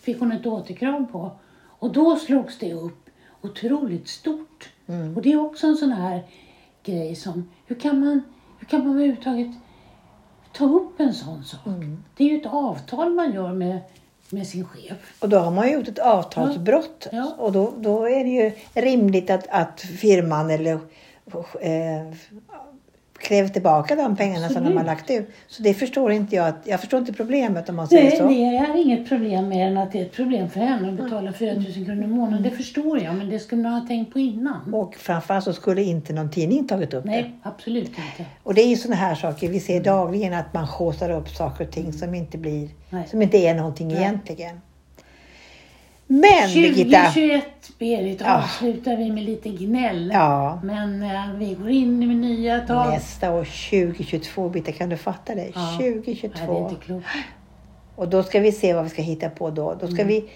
fick 0.00 0.20
hon 0.20 0.32
ett 0.32 0.46
återkrav 0.46 1.06
på. 1.12 1.30
Och 1.78 1.92
då 1.92 2.16
slogs 2.16 2.58
det 2.58 2.72
upp 2.74 3.10
otroligt 3.42 4.08
stort. 4.08 4.68
Och 5.16 5.22
det 5.22 5.32
är 5.32 5.40
också 5.40 5.66
en 5.66 5.76
sån 5.76 5.92
här 5.92 6.22
grej 6.84 7.14
som, 7.16 7.50
hur 7.66 7.76
kan 7.76 8.00
man, 8.00 8.22
hur 8.58 8.66
kan 8.66 8.80
man 8.86 8.90
överhuvudtaget 8.90 9.50
ta 10.52 10.64
upp 10.64 11.00
en 11.00 11.14
sån 11.14 11.44
sak? 11.44 11.60
Det 12.16 12.24
är 12.24 12.28
ju 12.28 12.36
ett 12.40 12.46
avtal 12.46 13.14
man 13.14 13.32
gör 13.32 13.52
med 13.52 13.78
med 14.32 14.46
sin 14.46 14.64
chef. 14.64 15.14
Och 15.20 15.28
då 15.28 15.38
har 15.38 15.50
man 15.50 15.68
ju 15.68 15.74
gjort 15.74 15.88
ett 15.88 15.98
avtalsbrott. 15.98 17.06
Ja. 17.12 17.34
Och 17.38 17.52
då, 17.52 17.72
då 17.78 18.04
är 18.04 18.24
det 18.24 18.30
ju 18.30 18.52
rimligt 18.74 19.30
att, 19.30 19.46
att 19.50 19.80
firman 19.80 20.50
eller 20.50 20.78
eh, 21.60 22.16
kräver 23.20 23.48
tillbaka 23.48 23.96
de 23.96 24.16
pengarna 24.16 24.46
som 24.46 24.54
de 24.54 24.58
Absolut. 24.58 24.78
har 24.78 24.84
lagt 24.84 25.10
ut. 25.10 25.28
Så 25.46 25.62
det 25.62 25.74
förstår 25.74 26.12
inte 26.12 26.36
jag. 26.36 26.52
Jag 26.64 26.80
förstår 26.80 27.00
inte 27.00 27.12
problemet 27.12 27.68
om 27.68 27.76
man 27.76 27.88
säger 27.88 28.04
Nej, 28.04 28.18
så. 28.18 28.28
det 28.28 28.56
är 28.56 28.76
inget 28.82 29.08
problem 29.08 29.48
mer 29.48 29.66
än 29.66 29.78
att 29.78 29.92
det 29.92 29.98
är 29.98 30.02
ett 30.02 30.12
problem 30.12 30.50
för 30.50 30.60
henne 30.60 30.88
att 30.88 30.94
betala 30.94 31.32
4 31.32 31.54
000 31.54 31.64
kronor 31.72 32.04
i 32.04 32.06
månaden. 32.06 32.42
Det 32.42 32.50
förstår 32.50 33.02
jag, 33.02 33.14
men 33.14 33.30
det 33.30 33.38
skulle 33.38 33.62
man 33.62 33.72
ha 33.72 33.86
tänkt 33.86 34.12
på 34.12 34.18
innan. 34.18 34.74
Och 34.74 34.94
framförallt 34.94 35.44
så 35.44 35.52
skulle 35.52 35.82
inte 35.82 36.12
någon 36.12 36.30
tidning 36.30 36.66
tagit 36.66 36.94
upp 36.94 37.04
det. 37.04 37.10
Nej, 37.10 37.34
absolut 37.42 37.88
inte. 37.88 38.30
Och 38.42 38.54
det 38.54 38.62
är 38.62 38.68
ju 38.68 38.76
sådana 38.76 38.96
här 38.96 39.14
saker 39.14 39.48
vi 39.48 39.60
ser 39.60 39.84
dagligen 39.84 40.34
att 40.34 40.54
man 40.54 40.64
haussar 40.64 41.10
upp 41.10 41.28
saker 41.28 41.64
och 41.64 41.72
ting 41.72 41.92
som 41.92 42.14
inte 42.14 42.38
blir, 42.38 42.68
Nej. 42.90 43.08
som 43.08 43.22
inte 43.22 43.38
är 43.38 43.54
någonting 43.54 43.92
egentligen. 43.92 44.60
Men 46.12 46.48
Birgitta, 46.54 47.04
2021, 47.04 47.42
Berit, 47.78 48.20
Ja. 48.20 48.38
avslutar 48.38 48.96
vi 48.96 49.10
med 49.10 49.24
lite 49.24 49.48
gnäll. 49.48 50.10
ja, 50.14 50.60
Men 50.64 51.02
eh, 51.02 51.32
vi 51.38 51.54
går 51.54 51.70
in 51.70 51.98
med 52.08 52.16
nya 52.16 52.60
tag. 52.60 52.90
nästa 52.90 53.32
år 53.32 53.44
2022, 53.44 54.48
Birgitta 54.48 54.72
kan 54.72 54.88
du 54.88 54.96
fatta 54.96 55.34
det? 55.34 55.50
Ja. 55.54 55.76
Nej, 55.78 55.78
det 55.78 55.88
är 55.88 55.92
2022. 56.02 56.68
inte 56.70 56.84
klokt. 56.84 57.06
Och 57.96 58.08
då 58.08 58.22
ska 58.22 58.40
vi 58.40 58.52
se 58.52 58.74
vad 58.74 58.84
vi 58.84 58.90
ska 58.90 59.02
hitta 59.02 59.30
på 59.30 59.50
då. 59.50 59.74
Då 59.80 59.86
ska 59.88 60.04
vi, 60.04 60.30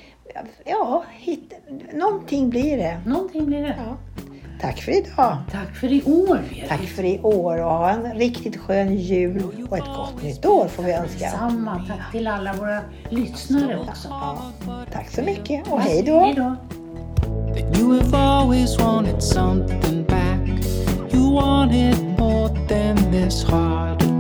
ja, 0.65 1.05
hitta, 1.19 1.57
någonting 1.93 2.51
blir 2.51 2.77
det. 2.77 3.01
Någonting 3.07 3.45
blir 3.47 3.63
det. 3.63 3.75
Ja. 3.87 3.97
Tack 4.65 4.83
för 4.83 4.93
idag. 4.93 5.37
Tack 5.53 5.75
för 5.75 5.93
i 5.93 6.03
år, 6.03 6.39
Berit. 6.51 6.69
Tack 6.69 6.81
för 6.81 7.05
i 7.05 7.21
år 7.23 7.59
och 7.59 7.71
ha 7.71 7.91
en 7.91 8.15
riktigt 8.15 8.57
skön 8.57 8.97
jul 8.97 9.43
och 9.71 9.79
ett 9.79 9.85
gott 9.85 10.23
nytt 10.23 10.47
år 10.47 10.69
får 10.69 10.83
vi 10.83 10.93
önska. 10.93 11.31
Samma. 11.31 11.87
Tack 11.89 12.13
till 12.13 12.27
alla 12.27 12.53
våra 12.53 12.81
lyssnare 13.09 13.79
också. 13.79 14.09
Ja, 14.11 14.53
tack 14.93 15.11
så 15.11 15.23
mycket 15.23 15.73
och 15.73 15.81
hej 15.81 16.03
då. 16.03 16.21
Hej 16.21 16.35
då. 16.35 16.57
that 17.55 17.79
you 17.79 17.93
have 17.93 18.15
always 18.15 18.79
wanted 18.79 19.23
something 19.23 20.05
back. 20.05 20.49
You 21.13 21.31
wanted 21.31 22.19
more 22.19 22.49
than 22.69 22.97
this 23.13 23.45
heart 23.45 24.14